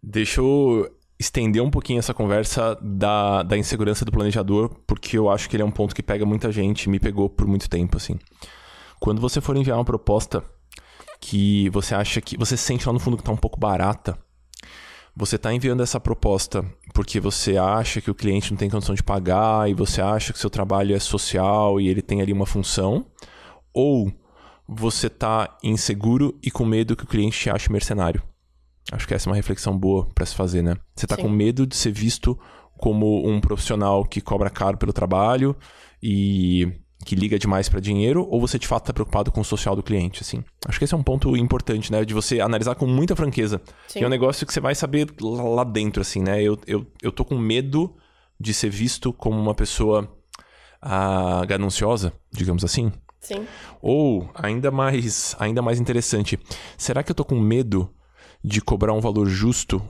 [0.01, 5.49] Deixa eu estender um pouquinho essa conversa da, da insegurança do planejador, porque eu acho
[5.49, 8.17] que ele é um ponto que pega muita gente, me pegou por muito tempo, assim.
[9.01, 10.43] Quando você for enviar uma proposta
[11.19, 12.37] que você acha que.
[12.37, 14.15] Você sente lá no fundo que está um pouco barata,
[15.15, 19.01] você está enviando essa proposta porque você acha que o cliente não tem condição de
[19.01, 23.07] pagar e você acha que seu trabalho é social e ele tem ali uma função,
[23.73, 24.13] ou
[24.67, 28.21] você está inseguro e com medo que o cliente te ache mercenário.
[28.91, 30.75] Acho que essa é uma reflexão boa para se fazer, né?
[30.95, 32.37] Você está com medo de ser visto
[32.77, 35.55] como um profissional que cobra caro pelo trabalho
[36.03, 39.75] e que liga demais para dinheiro ou você de fato está preocupado com o social
[39.75, 40.43] do cliente, assim.
[40.67, 43.61] Acho que esse é um ponto importante, né, de você analisar com muita franqueza.
[43.95, 46.41] É um negócio que você vai saber lá dentro, assim, né?
[46.41, 47.95] Eu, eu, eu tô com medo
[48.39, 50.11] de ser visto como uma pessoa
[50.81, 52.91] ah, gananciosa, digamos assim.
[53.19, 53.45] Sim.
[53.81, 56.39] Ou, ainda mais, ainda mais interessante,
[56.77, 57.93] será que eu tô com medo
[58.43, 59.81] de cobrar um valor justo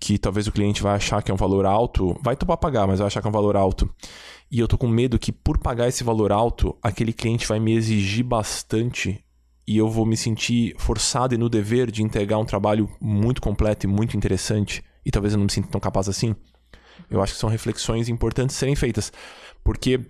[0.00, 2.98] que talvez o cliente vai achar que é um valor alto, vai topar pagar, mas
[2.98, 3.92] vai achar que é um valor alto.
[4.50, 7.74] E eu tô com medo que por pagar esse valor alto, aquele cliente vai me
[7.74, 9.24] exigir bastante
[9.66, 13.86] e eu vou me sentir forçado e no dever de entregar um trabalho muito completo
[13.86, 16.34] e muito interessante e talvez eu não me sinta tão capaz assim.
[17.10, 19.12] Eu acho que são reflexões importantes serem feitas,
[19.62, 20.00] porque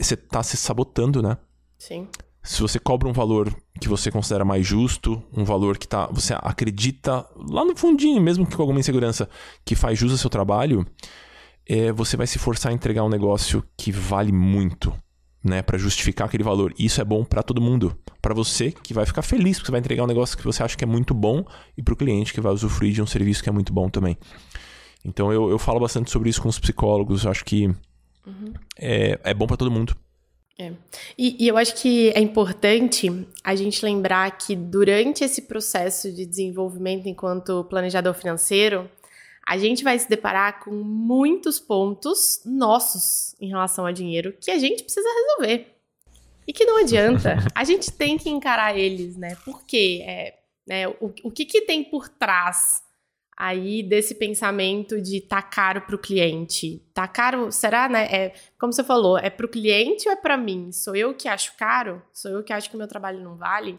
[0.00, 1.36] você está se sabotando, né?
[1.78, 2.08] Sim.
[2.46, 6.32] Se você cobra um valor que você considera mais justo, um valor que tá, você
[6.32, 9.28] acredita lá no fundinho, mesmo que com alguma insegurança,
[9.64, 10.86] que faz jus ao seu trabalho,
[11.68, 14.94] é, você vai se forçar a entregar um negócio que vale muito,
[15.42, 16.72] né, para justificar aquele valor.
[16.78, 19.72] E isso é bom para todo mundo, para você que vai ficar feliz porque você
[19.72, 21.44] vai entregar um negócio que você acha que é muito bom
[21.76, 24.16] e para o cliente que vai usufruir de um serviço que é muito bom também.
[25.04, 27.24] Então eu, eu falo bastante sobre isso com os psicólogos.
[27.24, 27.66] Eu acho que
[28.24, 28.52] uhum.
[28.78, 29.96] é, é bom para todo mundo.
[30.58, 30.72] É.
[31.18, 33.08] E, e, eu acho que é importante
[33.44, 38.90] a gente lembrar que durante esse processo de desenvolvimento enquanto planejador financeiro,
[39.46, 44.58] a gente vai se deparar com muitos pontos nossos em relação ao dinheiro que a
[44.58, 45.72] gente precisa resolver.
[46.48, 47.36] E que não adianta.
[47.54, 49.36] A gente tem que encarar eles, né?
[49.44, 52.82] Porque é, né, o, o que, que tem por trás
[53.36, 56.82] aí desse pensamento de tá caro para o cliente?
[56.94, 58.06] Tá caro, será, né?
[58.06, 60.72] É, como você falou, é para o cliente ou é para mim?
[60.72, 62.02] Sou eu que acho caro?
[62.12, 63.78] Sou eu que acho que meu trabalho não vale?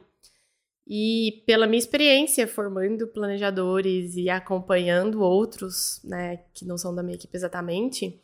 [0.89, 7.15] E pela minha experiência formando planejadores e acompanhando outros, né, que não são da minha
[7.15, 8.21] equipe exatamente,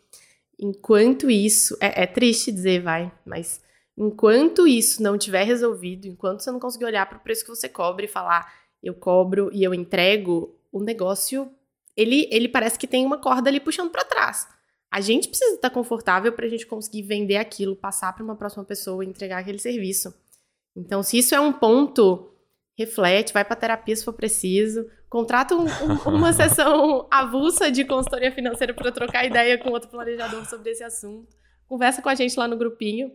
[0.57, 3.61] enquanto isso, é, é triste dizer, vai, mas
[3.97, 7.67] enquanto isso não tiver resolvido, enquanto você não conseguir olhar para o preço que você
[7.67, 11.49] cobra e falar, eu cobro e eu entrego, o negócio
[11.95, 14.47] ele, ele parece que tem uma corda ali puxando para trás.
[14.91, 18.63] A gente precisa estar confortável para a gente conseguir vender aquilo, passar para uma próxima
[18.63, 20.13] pessoa e entregar aquele serviço.
[20.75, 22.31] Então, se isso é um ponto,
[22.77, 28.31] reflete, vai para terapia se for preciso, contrata um, um, uma sessão avulsa de consultoria
[28.31, 31.27] financeira para trocar ideia com outro planejador sobre esse assunto.
[31.67, 33.11] Conversa com a gente lá no grupinho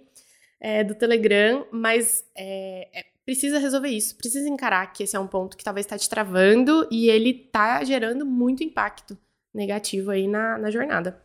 [0.61, 5.26] é, do Telegram, mas é, é, precisa resolver isso, precisa encarar que esse é um
[5.26, 9.18] ponto que talvez está te travando e ele está gerando muito impacto
[9.55, 11.20] negativo aí na, na jornada.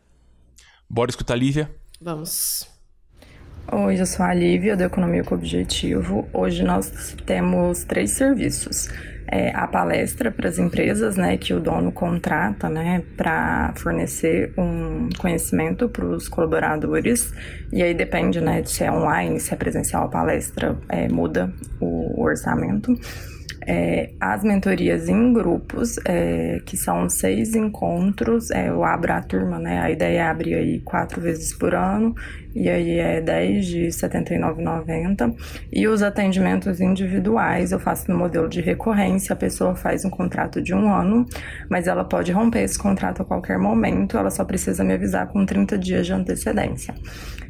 [0.89, 1.73] Bora escutar a Lívia?
[2.01, 2.67] Vamos.
[3.71, 6.27] Oi, eu sou a Lívia, do Economia com Objetivo.
[6.33, 8.89] Hoje nós temos três serviços.
[9.35, 15.09] É a palestra para as empresas, né, que o dono contrata, né, para fornecer um
[15.17, 17.33] conhecimento para os colaboradores.
[17.71, 22.21] E aí depende, né, se é online, se é presencial a palestra, é, muda o
[22.21, 22.95] orçamento
[23.67, 29.59] é, as mentorias em grupos, é, que são seis encontros, é, eu abro a turma,
[29.59, 29.79] né?
[29.81, 32.15] A ideia é abrir aí quatro vezes por ano,
[32.55, 35.35] e aí é 10 de R$ 79,90.
[35.71, 40.61] E os atendimentos individuais eu faço no modelo de recorrência, a pessoa faz um contrato
[40.61, 41.25] de um ano,
[41.69, 45.45] mas ela pode romper esse contrato a qualquer momento, ela só precisa me avisar com
[45.45, 46.93] 30 dias de antecedência.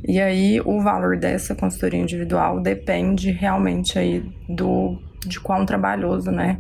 [0.06, 4.98] E aí o valor dessa consultoria individual depende realmente aí do
[5.28, 6.60] de quão trabalhoso, né,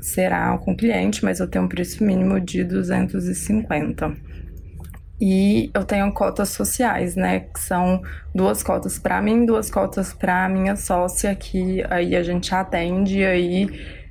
[0.00, 4.14] será com o cliente, mas eu tenho um preço mínimo de 250.
[5.18, 8.02] E eu tenho cotas sociais, né, que são
[8.34, 13.66] duas cotas para mim, duas cotas para minha sócia, que aí a gente atende, aí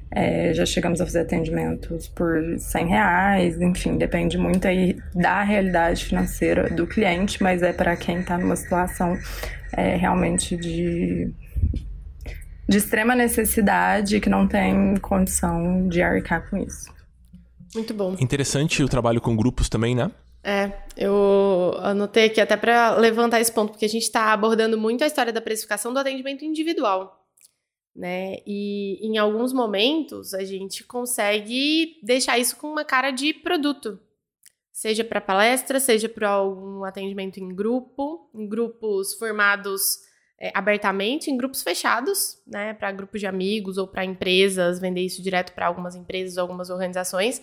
[0.09, 6.05] é, já chegamos a fazer atendimentos por 100 reais, enfim, depende muito aí da realidade
[6.05, 9.15] financeira do cliente, mas é para quem está numa situação
[9.73, 11.31] é, realmente de
[12.68, 16.93] de extrema necessidade que não tem condição de arcar com isso.
[17.74, 18.16] Muito bom.
[18.20, 20.11] Interessante o trabalho com grupos também, né?
[20.43, 25.03] É, eu anotei aqui até para levantar esse ponto, porque a gente está abordando muito
[25.03, 27.26] a história da precificação do atendimento individual.
[27.95, 28.38] Né?
[28.45, 33.99] E em alguns momentos a gente consegue deixar isso com uma cara de produto,
[34.72, 40.05] seja para palestra, seja para algum atendimento em grupo, em grupos formados
[40.39, 45.21] é, abertamente em grupos fechados, né, para grupos de amigos ou para empresas, vender isso
[45.21, 47.41] direto para algumas empresas ou algumas organizações.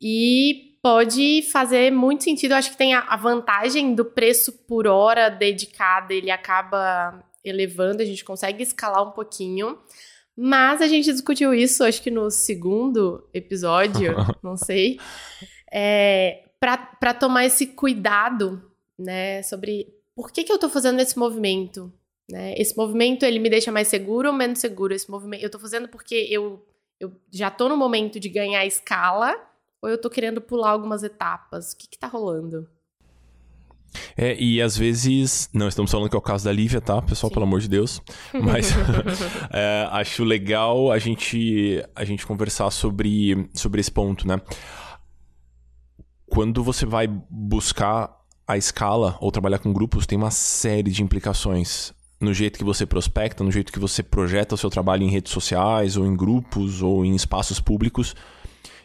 [0.00, 2.52] E pode fazer muito sentido.
[2.52, 8.02] Eu acho que tem a, a vantagem do preço por hora dedicada, ele acaba elevando,
[8.02, 9.78] a gente consegue escalar um pouquinho.
[10.36, 14.14] Mas a gente discutiu isso, acho que no segundo episódio,
[14.44, 15.00] não sei,
[15.72, 18.62] é, para tomar esse cuidado,
[18.98, 21.92] né, sobre por que, que eu estou fazendo esse movimento?
[22.28, 22.54] Né?
[22.56, 24.94] Esse movimento ele me deixa mais seguro ou menos seguro?
[24.94, 26.64] Esse movimento eu tô fazendo porque eu,
[26.98, 29.34] eu já tô no momento de ganhar escala
[29.80, 31.72] ou eu tô querendo pular algumas etapas?
[31.72, 32.68] O que que tá rolando?
[34.16, 37.30] É, e às vezes, não estamos falando que é o caso da Lívia, tá, pessoal,
[37.30, 37.34] Sim.
[37.34, 38.02] pelo amor de Deus.
[38.34, 38.72] Mas
[39.52, 44.40] é, acho legal a gente, a gente conversar sobre, sobre esse ponto, né?
[46.26, 48.14] Quando você vai buscar
[48.46, 52.86] a escala ou trabalhar com grupos, tem uma série de implicações no jeito que você
[52.86, 56.82] prospecta, no jeito que você projeta o seu trabalho em redes sociais, ou em grupos,
[56.82, 58.14] ou em espaços públicos.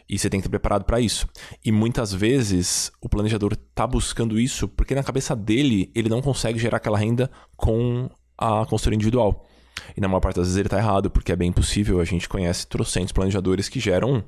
[0.08, 1.26] E você tem que estar preparado para isso.
[1.64, 6.58] E muitas vezes o planejador está buscando isso porque na cabeça dele ele não consegue
[6.58, 9.48] gerar aquela renda com a consultoria individual.
[9.96, 12.00] E na maior parte das vezes ele está errado, porque é bem possível.
[12.00, 14.22] A gente conhece trocentos planejadores que geram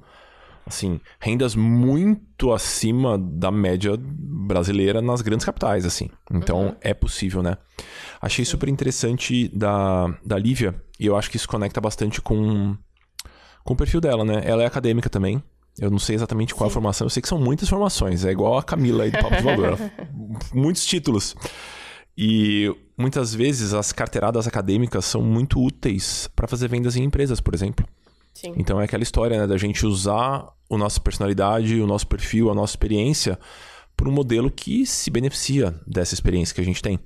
[0.66, 6.08] assim, rendas muito acima da média brasileira nas grandes capitais, assim.
[6.32, 6.76] Então, uhum.
[6.80, 7.56] é possível, né?
[8.20, 12.76] Achei super interessante da, da Lívia, e eu acho que isso conecta bastante com,
[13.62, 14.42] com o perfil dela, né?
[14.44, 15.42] Ela é acadêmica também.
[15.78, 16.72] Eu não sei exatamente qual Sim.
[16.72, 18.24] a formação, eu sei que são muitas formações.
[18.24, 19.78] É igual a Camila aí do Papo de Valor.
[20.54, 21.34] muitos títulos.
[22.16, 27.54] E muitas vezes as carteiradas acadêmicas são muito úteis para fazer vendas em empresas, por
[27.54, 27.86] exemplo.
[28.32, 28.54] Sim.
[28.56, 32.54] Então é aquela história, né, da gente usar a nossa personalidade, o nosso perfil, a
[32.54, 33.38] nossa experiência
[33.96, 36.98] por um modelo que se beneficia dessa experiência que a gente tem.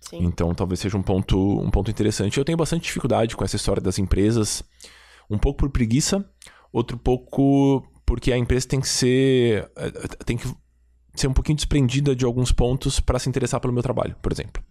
[0.00, 0.24] Sim.
[0.24, 2.38] Então talvez seja um ponto, um ponto interessante.
[2.38, 4.62] Eu tenho bastante dificuldade com essa história das empresas,
[5.30, 6.24] um pouco por preguiça,
[6.72, 9.90] outro pouco porque a empresa tem que ser eh,
[10.24, 10.48] tem que
[11.14, 14.62] ser um pouquinho desprendida de alguns pontos para se interessar pelo meu trabalho, por exemplo.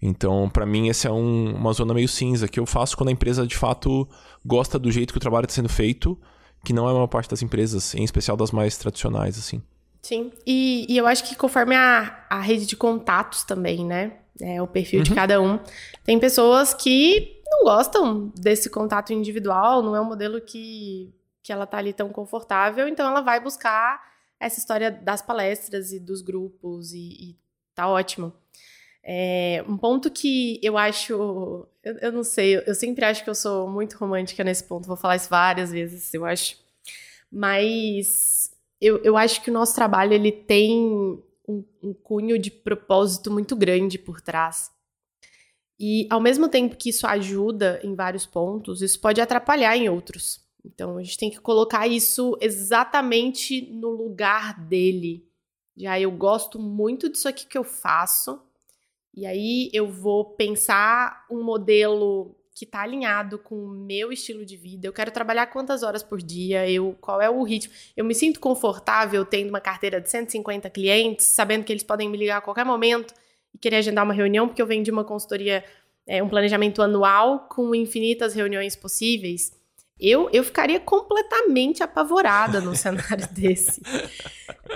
[0.00, 3.12] Então, para mim, essa é um, uma zona meio cinza que eu faço quando a
[3.12, 4.08] empresa de fato
[4.44, 6.18] gosta do jeito que o trabalho está sendo feito,
[6.64, 9.62] que não é uma parte das empresas, em especial das mais tradicionais, assim.
[10.02, 14.18] Sim, e, e eu acho que conforme a, a rede de contatos também, né?
[14.40, 15.04] É, o perfil uhum.
[15.04, 15.60] de cada um.
[16.04, 21.66] Tem pessoas que não gostam desse contato individual, não é um modelo que, que ela
[21.66, 24.02] tá ali tão confortável, então ela vai buscar
[24.40, 27.36] essa história das palestras e dos grupos e, e
[27.74, 28.32] tá ótimo.
[29.06, 31.12] É, um ponto que eu acho.
[31.82, 34.96] Eu, eu, não sei, eu sempre acho que eu sou muito romântica nesse ponto, vou
[34.96, 36.56] falar isso várias vezes, eu acho.
[37.30, 38.50] Mas
[38.80, 40.72] eu, eu acho que o nosso trabalho ele tem
[41.46, 44.72] um, um cunho de propósito muito grande por trás.
[45.78, 50.40] E ao mesmo tempo que isso ajuda em vários pontos, isso pode atrapalhar em outros.
[50.64, 55.28] Então a gente tem que colocar isso exatamente no lugar dele.
[55.76, 58.40] Já eu gosto muito disso aqui que eu faço.
[59.16, 64.56] E aí eu vou pensar um modelo que está alinhado com o meu estilo de
[64.56, 64.86] vida.
[64.86, 67.72] Eu quero trabalhar quantas horas por dia, eu qual é o ritmo.
[67.96, 72.16] Eu me sinto confortável tendo uma carteira de 150 clientes, sabendo que eles podem me
[72.16, 73.12] ligar a qualquer momento
[73.52, 75.64] e querer agendar uma reunião, porque eu venho de uma consultoria,
[76.06, 79.52] é, um planejamento anual com infinitas reuniões possíveis.
[80.06, 83.80] Eu, eu ficaria completamente apavorada num cenário desse.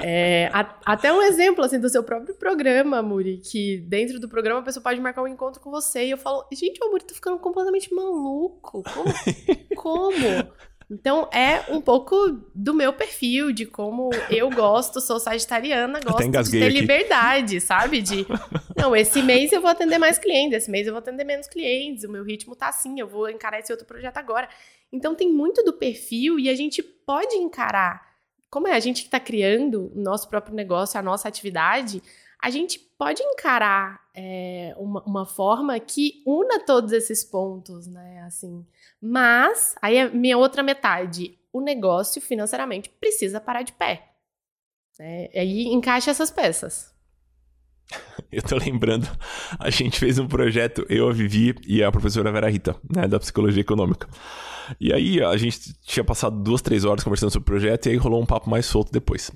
[0.02, 4.60] É, a, até um exemplo assim do seu próprio programa, Muri, que dentro do programa
[4.60, 7.14] a pessoa pode marcar um encontro com você e eu falo, gente, o Muri tá
[7.14, 8.82] ficando completamente maluco.
[8.82, 9.14] Como?
[9.76, 10.52] Como?
[10.90, 16.50] Então é um pouco do meu perfil, de como eu gosto, sou sagitariana, gosto de
[16.50, 16.80] ter aqui.
[16.80, 18.00] liberdade, sabe?
[18.00, 18.26] De
[18.74, 22.04] não, esse mês eu vou atender mais clientes, esse mês eu vou atender menos clientes,
[22.04, 24.48] o meu ritmo tá assim, eu vou encarar esse outro projeto agora.
[24.90, 28.08] Então tem muito do perfil e a gente pode encarar.
[28.48, 32.02] Como é a gente que está criando o nosso próprio negócio, a nossa atividade,
[32.42, 38.22] a gente pode encarar é, uma, uma, forma que una todos esses pontos, né?
[38.22, 38.66] Assim,
[39.00, 44.12] mas aí é minha outra metade, o negócio financeiramente precisa parar de pé.
[44.98, 45.28] Né?
[45.34, 46.94] Aí encaixa essas peças.
[48.30, 49.08] Eu tô lembrando,
[49.58, 53.18] a gente fez um projeto, eu, a Vivi e a professora Vera Rita, né, da
[53.18, 54.06] Psicologia Econômica.
[54.78, 57.96] E aí a gente tinha passado duas, três horas conversando sobre o projeto e aí
[57.96, 59.30] rolou um papo mais solto depois.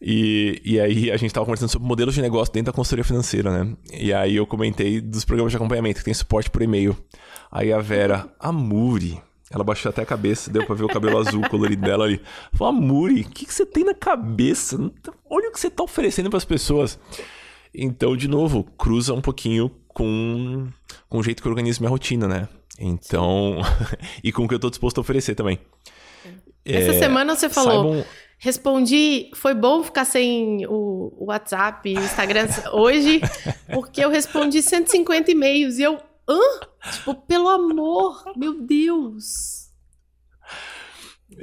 [0.00, 3.64] E, e aí a gente tava conversando sobre modelos de negócio dentro da consultoria financeira,
[3.64, 3.74] né?
[3.92, 6.96] E aí eu comentei dos programas de acompanhamento que tem suporte por e-mail.
[7.50, 9.18] Aí a Vera, a Muri,
[9.50, 12.20] ela baixou até a cabeça, deu pra ver o cabelo azul colorido dela ali.
[12.52, 14.76] Falou, Muri, o que, que você tem na cabeça?
[15.30, 16.98] Olha o que você tá oferecendo para as pessoas.
[17.74, 20.68] Então, de novo, cruza um pouquinho com,
[21.08, 22.48] com o jeito que eu organizo minha rotina, né?
[22.78, 23.58] Então,
[24.22, 25.58] e com o que eu tô disposto a oferecer também.
[26.64, 28.04] Essa é, semana você falou, saibam...
[28.38, 33.20] respondi, foi bom ficar sem o, o WhatsApp e o Instagram hoje,
[33.72, 35.98] porque eu respondi 150 e-mails e eu,
[36.28, 36.40] hã?
[36.92, 39.67] Tipo, pelo amor, meu Deus.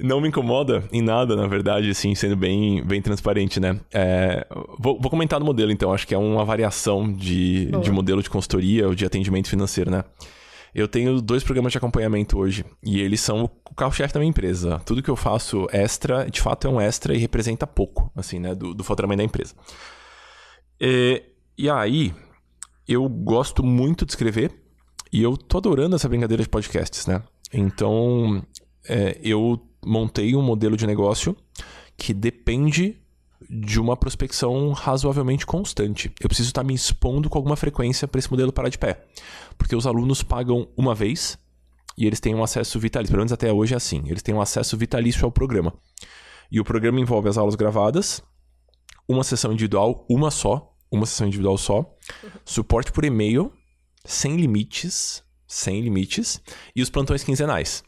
[0.01, 3.79] Não me incomoda em nada, na verdade, assim, sendo bem, bem transparente, né?
[3.93, 4.45] É,
[4.77, 5.93] vou, vou, comentar do modelo, então.
[5.93, 10.03] Acho que é uma variação de, de modelo de consultoria ou de atendimento financeiro, né?
[10.73, 14.81] Eu tenho dois programas de acompanhamento hoje e eles são o carro-chefe da minha empresa.
[14.85, 18.53] Tudo que eu faço extra, de fato, é um extra e representa pouco, assim, né,
[18.53, 19.55] do, do faturamento da empresa.
[20.77, 21.23] E,
[21.57, 22.13] e aí,
[22.85, 24.51] eu gosto muito de escrever
[25.13, 27.23] e eu tô adorando essa brincadeira de podcasts, né?
[27.53, 28.43] Então,
[28.87, 31.35] é, eu montei um modelo de negócio
[31.97, 32.99] que depende
[33.49, 36.11] de uma prospecção razoavelmente constante.
[36.19, 39.05] Eu preciso estar me expondo com alguma frequência para esse modelo parar de pé.
[39.57, 41.37] Porque os alunos pagam uma vez
[41.97, 43.11] e eles têm um acesso vitalício.
[43.11, 44.03] Pelo menos até hoje é assim.
[44.07, 45.73] Eles têm um acesso vitalício ao programa.
[46.51, 48.21] E o programa envolve as aulas gravadas,
[49.07, 51.95] uma sessão individual, uma só, uma sessão individual só,
[52.43, 53.51] suporte por e-mail,
[54.03, 56.41] sem limites, sem limites,
[56.75, 57.83] e os plantões quinzenais.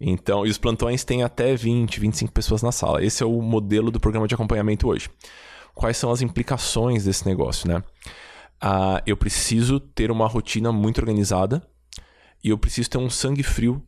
[0.00, 3.04] Então, e os plantões têm até 20, 25 pessoas na sala.
[3.04, 5.08] Esse é o modelo do programa de acompanhamento hoje.
[5.74, 7.82] Quais são as implicações desse negócio, né?
[8.60, 11.62] Ah, eu preciso ter uma rotina muito organizada
[12.42, 13.82] e eu preciso ter um sangue frio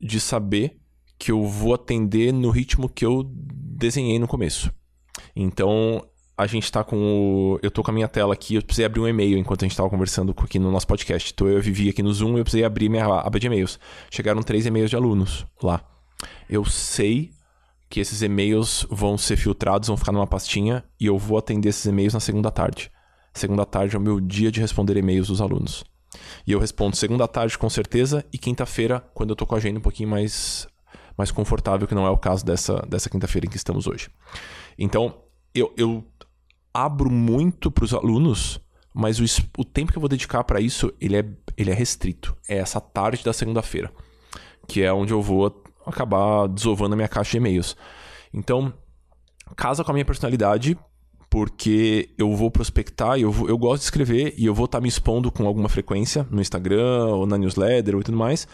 [0.00, 0.78] de saber
[1.18, 4.72] que eu vou atender no ritmo que eu desenhei no começo.
[5.34, 6.06] Então,
[6.38, 7.58] a gente tá com o.
[7.60, 9.76] Eu tô com a minha tela aqui, eu precisei abrir um e-mail enquanto a gente
[9.76, 11.32] tava conversando aqui no nosso podcast.
[11.34, 13.80] Então eu vivi aqui no Zoom e eu precisei abrir minha aba de e-mails.
[14.08, 15.84] Chegaram três e-mails de alunos lá.
[16.48, 17.32] Eu sei
[17.90, 21.84] que esses e-mails vão ser filtrados, vão ficar numa pastinha e eu vou atender esses
[21.84, 22.88] e-mails na segunda tarde.
[23.34, 25.84] Segunda tarde é o meu dia de responder e-mails dos alunos.
[26.46, 29.80] E eu respondo segunda tarde com certeza e quinta-feira, quando eu tô com a agenda
[29.80, 30.68] um pouquinho mais,
[31.16, 34.08] mais confortável, que não é o caso dessa, dessa quinta-feira em que estamos hoje.
[34.78, 35.14] Então,
[35.54, 36.04] eu, eu
[36.84, 38.60] abro muito para os alunos,
[38.94, 39.24] mas o,
[39.58, 41.24] o, tempo que eu vou dedicar para isso, ele é,
[41.56, 42.36] ele é restrito.
[42.48, 43.92] É essa tarde da segunda-feira,
[44.66, 47.76] que é onde eu vou acabar desovando a minha caixa de e-mails.
[48.32, 48.72] Então,
[49.56, 50.78] casa com a minha personalidade,
[51.30, 54.82] porque eu vou prospectar, eu, vou, eu gosto de escrever e eu vou estar tá
[54.82, 58.46] me expondo com alguma frequência no Instagram ou na newsletter ou tudo mais.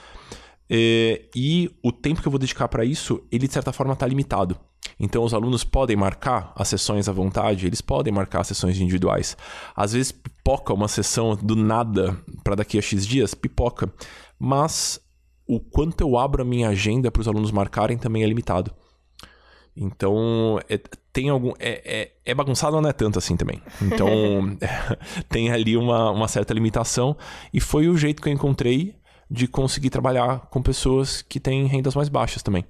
[0.69, 4.07] É, e o tempo que eu vou dedicar para isso, ele de certa forma está
[4.07, 4.59] limitado.
[4.99, 9.37] Então, os alunos podem marcar as sessões à vontade, eles podem marcar as sessões individuais.
[9.75, 13.93] Às vezes, pipoca uma sessão do nada para daqui a X dias, pipoca.
[14.39, 15.01] Mas
[15.47, 18.73] o quanto eu abro a minha agenda para os alunos marcarem também é limitado.
[19.77, 20.79] Então, é,
[21.13, 21.53] tem algum.
[21.59, 23.61] É, é, é, bagunçado, não é tanto assim também.
[23.83, 24.57] Então,
[25.29, 27.17] tem ali uma, uma certa limitação.
[27.53, 28.95] E foi o jeito que eu encontrei
[29.35, 32.65] de conseguir trabalhar com pessoas que têm rendas mais baixas também.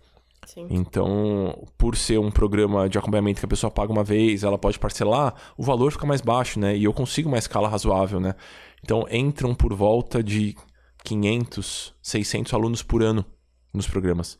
[0.47, 0.66] Sim.
[0.70, 4.78] Então, por ser um programa de acompanhamento que a pessoa paga uma vez, ela pode
[4.78, 6.77] parcelar, o valor fica mais baixo, né?
[6.77, 8.35] E eu consigo uma escala razoável, né?
[8.82, 10.57] Então, entram por volta de
[11.05, 13.24] 500, 600 alunos por ano
[13.73, 14.39] nos programas.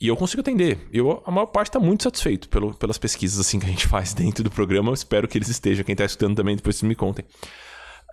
[0.00, 0.88] E eu consigo atender.
[0.92, 4.12] Eu, a maior parte está muito satisfeito pelo, pelas pesquisas assim que a gente faz
[4.14, 4.90] dentro do programa.
[4.90, 5.84] Eu espero que eles estejam.
[5.84, 7.24] Quem está escutando também, depois vocês me contem.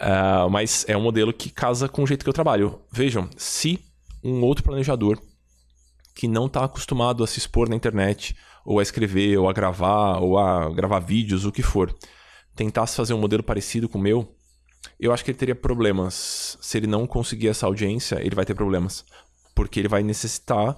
[0.01, 2.81] Uh, mas é um modelo que casa com o jeito que eu trabalho.
[2.91, 3.79] Vejam, se
[4.23, 5.21] um outro planejador
[6.15, 10.19] que não está acostumado a se expor na internet, ou a escrever, ou a gravar,
[10.19, 11.95] ou a gravar vídeos, o que for,
[12.55, 14.35] tentasse fazer um modelo parecido com o meu,
[14.99, 16.57] eu acho que ele teria problemas.
[16.61, 19.05] Se ele não conseguir essa audiência, ele vai ter problemas.
[19.55, 20.75] Porque ele vai necessitar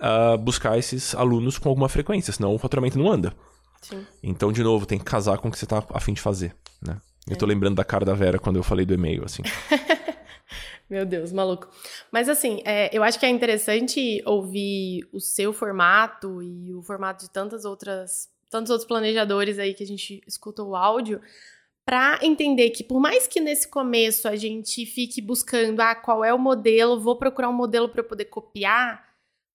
[0.00, 3.34] uh, buscar esses alunos com alguma frequência, senão o faturamento não anda.
[3.80, 4.06] Sim.
[4.22, 7.00] Então, de novo, tem que casar com o que você está afim de fazer, né?
[7.30, 9.42] Eu tô lembrando da cara da Vera quando eu falei do e-mail, assim.
[10.88, 11.68] Meu Deus, maluco.
[12.10, 17.24] Mas assim, é, eu acho que é interessante ouvir o seu formato e o formato
[17.24, 21.20] de tantas outras, tantos outros planejadores aí que a gente escuta o áudio,
[21.84, 26.32] para entender que por mais que nesse começo a gente fique buscando, ah, qual é
[26.32, 29.06] o modelo, vou procurar um modelo para eu poder copiar,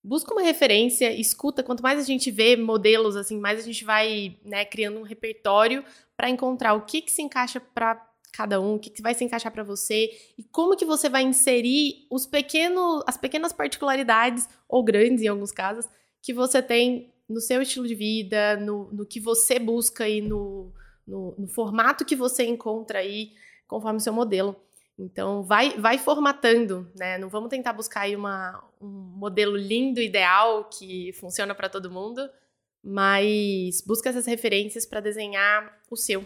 [0.04, 4.36] busca uma referência, escuta, quanto mais a gente vê modelos assim, mais a gente vai,
[4.44, 5.84] né, criando um repertório
[6.16, 8.00] para encontrar o que que se encaixa para
[8.32, 11.22] cada um, o que, que vai se encaixar para você e como que você vai
[11.22, 15.86] inserir os pequenos, as pequenas particularidades ou grandes em alguns casos
[16.20, 20.72] que você tem no seu estilo de vida, no, no que você busca e no
[21.06, 23.32] no, no formato que você encontra aí
[23.66, 24.56] conforme o seu modelo.
[24.98, 27.18] Então, vai, vai formatando, né?
[27.18, 32.28] Não vamos tentar buscar aí uma, um modelo lindo, ideal, que funciona para todo mundo,
[32.84, 36.24] mas busca essas referências para desenhar o seu.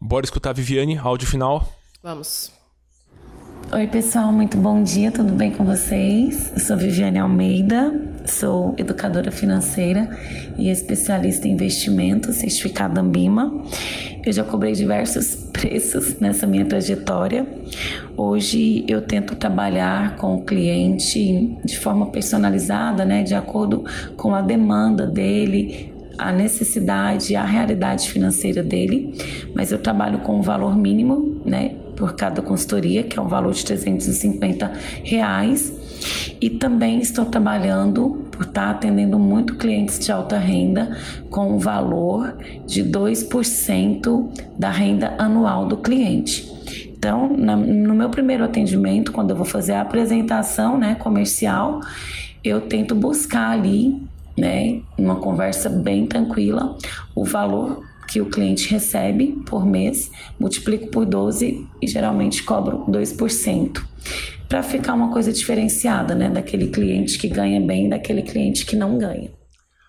[0.00, 1.72] Bora escutar a Viviane, áudio final.
[2.02, 2.61] Vamos.
[3.70, 6.50] Oi, pessoal, muito bom dia, tudo bem com vocês?
[6.54, 7.94] Eu sou Viviane Almeida,
[8.26, 10.10] sou educadora financeira
[10.58, 13.62] e especialista em investimentos, certificada Ambima.
[14.24, 17.46] Eu já cobrei diversos preços nessa minha trajetória.
[18.16, 23.84] Hoje eu tento trabalhar com o cliente de forma personalizada, né, de acordo
[24.16, 29.14] com a demanda dele, a necessidade, a realidade financeira dele,
[29.54, 33.52] mas eu trabalho com um valor mínimo, né, por cada consultoria, que é um valor
[33.52, 34.72] de 350
[35.04, 35.72] reais.
[36.40, 40.98] E também estou trabalhando por estar atendendo muito clientes de alta renda
[41.30, 46.52] com o valor de 2% da renda anual do cliente.
[46.88, 51.78] Então, no meu primeiro atendimento, quando eu vou fazer a apresentação né, comercial,
[52.42, 54.02] eu tento buscar ali,
[54.36, 56.76] né, uma conversa bem tranquila,
[57.14, 63.82] o valor que o cliente recebe por mês, multiplico por 12 e geralmente cobro 2%.
[64.46, 68.98] Para ficar uma coisa diferenciada, né, daquele cliente que ganha bem daquele cliente que não
[68.98, 69.30] ganha.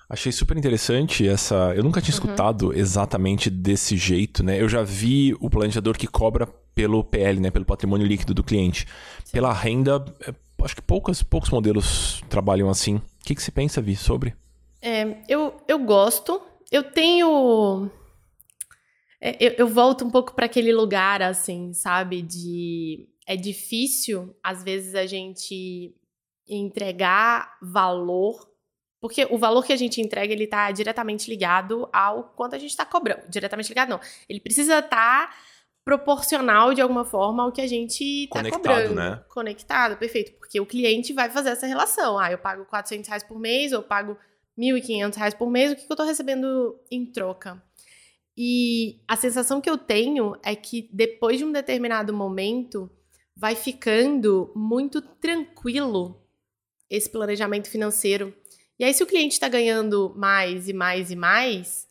[0.10, 1.74] Achei super interessante essa.
[1.76, 2.24] Eu nunca tinha uhum.
[2.24, 4.62] escutado exatamente desse jeito, né?
[4.62, 7.50] Eu já vi o planejador que cobra pelo PL, né?
[7.50, 8.86] Pelo patrimônio líquido do cliente.
[9.26, 9.32] Sim.
[9.34, 10.34] Pela renda, é,
[10.64, 12.98] acho que poucos, poucos modelos trabalham assim.
[12.98, 14.34] O que, que você pensa, Vi, sobre?
[14.82, 16.40] É, eu, eu gosto.
[16.72, 17.90] Eu tenho
[19.40, 22.22] eu, eu volto um pouco para aquele lugar, assim, sabe?
[22.22, 23.08] De.
[23.26, 25.96] É difícil, às vezes, a gente
[26.48, 28.52] entregar valor
[29.04, 32.70] porque o valor que a gente entrega, ele tá diretamente ligado ao quanto a gente
[32.70, 33.24] está cobrando.
[33.28, 34.00] Diretamente ligado, não.
[34.30, 35.36] Ele precisa estar tá
[35.84, 38.96] proporcional, de alguma forma, ao que a gente está cobrando.
[38.96, 39.22] né?
[39.28, 40.32] Conectado, perfeito.
[40.40, 42.18] Porque o cliente vai fazer essa relação.
[42.18, 44.18] Ah, eu pago 400 reais por mês, ou eu pago
[44.58, 47.62] 1.500 reais por mês, o que, que eu estou recebendo em troca?
[48.38, 52.90] E a sensação que eu tenho é que depois de um determinado momento
[53.36, 56.22] vai ficando muito tranquilo
[56.90, 58.36] esse planejamento financeiro.
[58.80, 61.88] E aí, se o cliente está ganhando mais e mais e mais,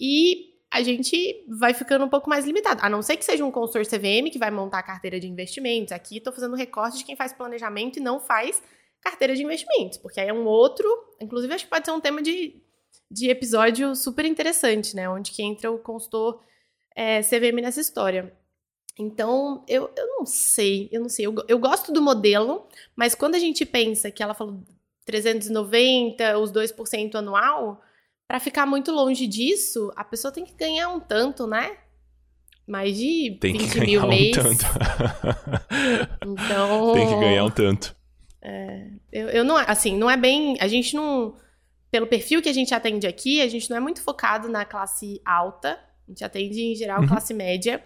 [0.00, 2.80] e a gente vai ficando um pouco mais limitado.
[2.82, 5.92] A não ser que seja um consultor CVM que vai montar a carteira de investimentos.
[5.92, 8.62] Aqui estou fazendo recorte de quem faz planejamento e não faz
[9.00, 10.88] carteira de investimentos, porque aí é um outro.
[11.20, 12.62] Inclusive, acho que pode ser um tema de
[13.10, 15.08] de episódio super interessante, né?
[15.08, 16.40] Onde que entra o consultor
[16.94, 18.32] é, CVM nessa história.
[18.98, 21.26] Então, eu, eu não sei, eu não sei.
[21.26, 22.66] Eu, eu gosto do modelo,
[22.96, 24.60] mas quando a gente pensa que ela falou
[25.06, 27.80] 390, os 2% anual,
[28.26, 31.78] para ficar muito longe disso, a pessoa tem que ganhar um tanto, né?
[32.66, 34.36] Mais de tem 20 mil um mês.
[34.36, 34.64] tanto.
[36.26, 36.92] então.
[36.92, 37.96] Tem que ganhar um tanto.
[38.42, 40.58] É, eu, eu não, assim, não é bem.
[40.60, 41.34] A gente não.
[41.90, 45.20] Pelo perfil que a gente atende aqui, a gente não é muito focado na classe
[45.24, 45.78] alta.
[46.06, 47.08] A gente atende, em geral, Uhum.
[47.08, 47.82] classe média.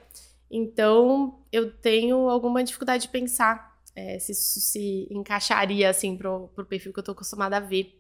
[0.51, 6.65] Então, eu tenho alguma dificuldade de pensar é, se isso se encaixaria, assim, pro, pro
[6.65, 7.99] perfil que eu tô acostumada a ver.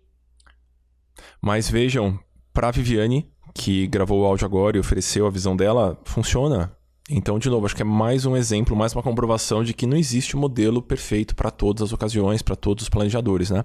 [1.40, 2.18] Mas vejam,
[2.52, 6.76] pra Viviane, que gravou o áudio agora e ofereceu a visão dela, funciona.
[7.10, 9.96] Então, de novo, acho que é mais um exemplo, mais uma comprovação de que não
[9.96, 13.64] existe um modelo perfeito para todas as ocasiões, para todos os planejadores, né?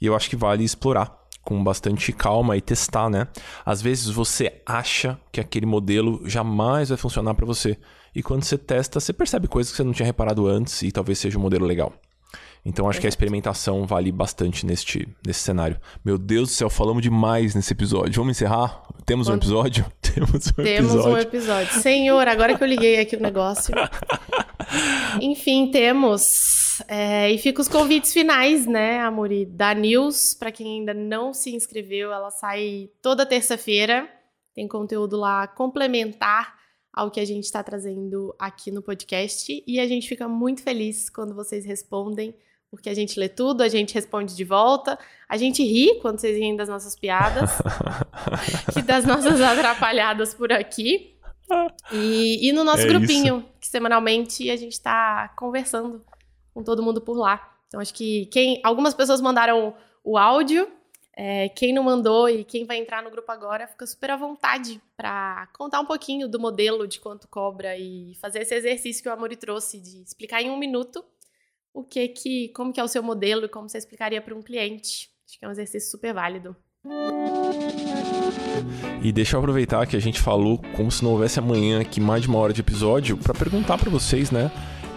[0.00, 1.19] E eu acho que vale explorar
[1.50, 3.26] com bastante calma e testar, né?
[3.66, 7.76] Às vezes você acha que aquele modelo jamais vai funcionar para você.
[8.14, 11.18] E quando você testa, você percebe coisas que você não tinha reparado antes e talvez
[11.18, 11.92] seja um modelo legal.
[12.64, 15.76] Então acho que a experimentação vale bastante neste, nesse cenário.
[16.04, 18.14] Meu Deus do céu, falamos demais nesse episódio.
[18.20, 18.82] Vamos encerrar?
[19.04, 19.84] Temos um Quando- episódio?
[20.00, 21.10] Temos um Temos episódio.
[21.12, 21.80] um episódio.
[21.82, 23.74] Senhor, agora que eu liguei aqui o negócio.
[25.20, 26.69] Enfim, temos.
[26.88, 29.44] É, e fica os convites finais, né, Amori?
[29.44, 34.08] Da News, para quem ainda não se inscreveu, ela sai toda terça-feira.
[34.54, 36.58] Tem conteúdo lá complementar
[36.92, 39.62] ao que a gente está trazendo aqui no podcast.
[39.66, 42.34] E a gente fica muito feliz quando vocês respondem,
[42.70, 44.98] porque a gente lê tudo, a gente responde de volta.
[45.28, 47.50] A gente ri quando vocês riem das nossas piadas
[48.76, 51.16] e das nossas atrapalhadas por aqui.
[51.92, 56.04] E, e no nosso É grupinho, que semanalmente a gente está conversando
[56.60, 57.56] com todo mundo por lá.
[57.66, 58.60] Então acho que quem.
[58.62, 59.74] Algumas pessoas mandaram
[60.04, 60.68] o áudio.
[61.16, 64.80] é, quem não mandou e quem vai entrar no grupo agora fica super à vontade
[64.96, 69.12] para contar um pouquinho do modelo, de quanto cobra e fazer esse exercício que o
[69.12, 71.04] Amori trouxe de explicar em um minuto
[71.74, 74.42] o que que, como que é o seu modelo e como você explicaria para um
[74.42, 75.10] cliente.
[75.26, 76.56] Acho que é um exercício super válido.
[79.02, 82.22] E deixa eu aproveitar que a gente falou como se não houvesse amanhã aqui mais
[82.22, 84.50] de uma hora de episódio para perguntar para vocês, né?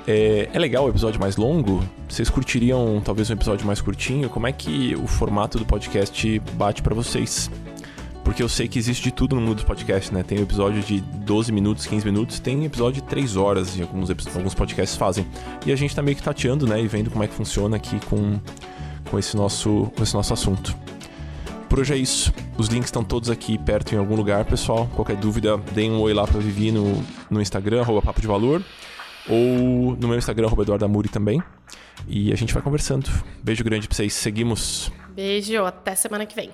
[0.06, 1.82] É, é legal o episódio mais longo?
[2.10, 4.30] Vocês curtiriam talvez um episódio mais curtinho?
[4.30, 7.50] Como é que o formato do podcast bate para vocês?
[8.24, 10.24] Porque eu sei que existe de tudo no mundo do podcast, né?
[10.24, 14.54] Tem episódio de 12 minutos, 15 minutos, tem episódio de 3 horas, e alguns, alguns
[14.54, 15.26] podcasts fazem.
[15.66, 16.82] E a gente tá meio que tateando, né?
[16.82, 18.40] E vendo como é que funciona aqui com,
[19.10, 20.76] com, esse, nosso, com esse nosso assunto.
[21.68, 22.34] Por hoje é isso.
[22.58, 24.90] Os links estão todos aqui perto em algum lugar, pessoal.
[24.96, 28.62] Qualquer dúvida, deem um oi lá pra Vivi no, no Instagram, arroba Papo de Valor.
[29.30, 31.42] Ou no meu Instagram, Eduardo também.
[32.08, 33.10] E a gente vai conversando.
[33.42, 34.14] Beijo grande pra vocês.
[34.14, 34.92] Seguimos.
[35.10, 36.50] Beijo, até semana que vem.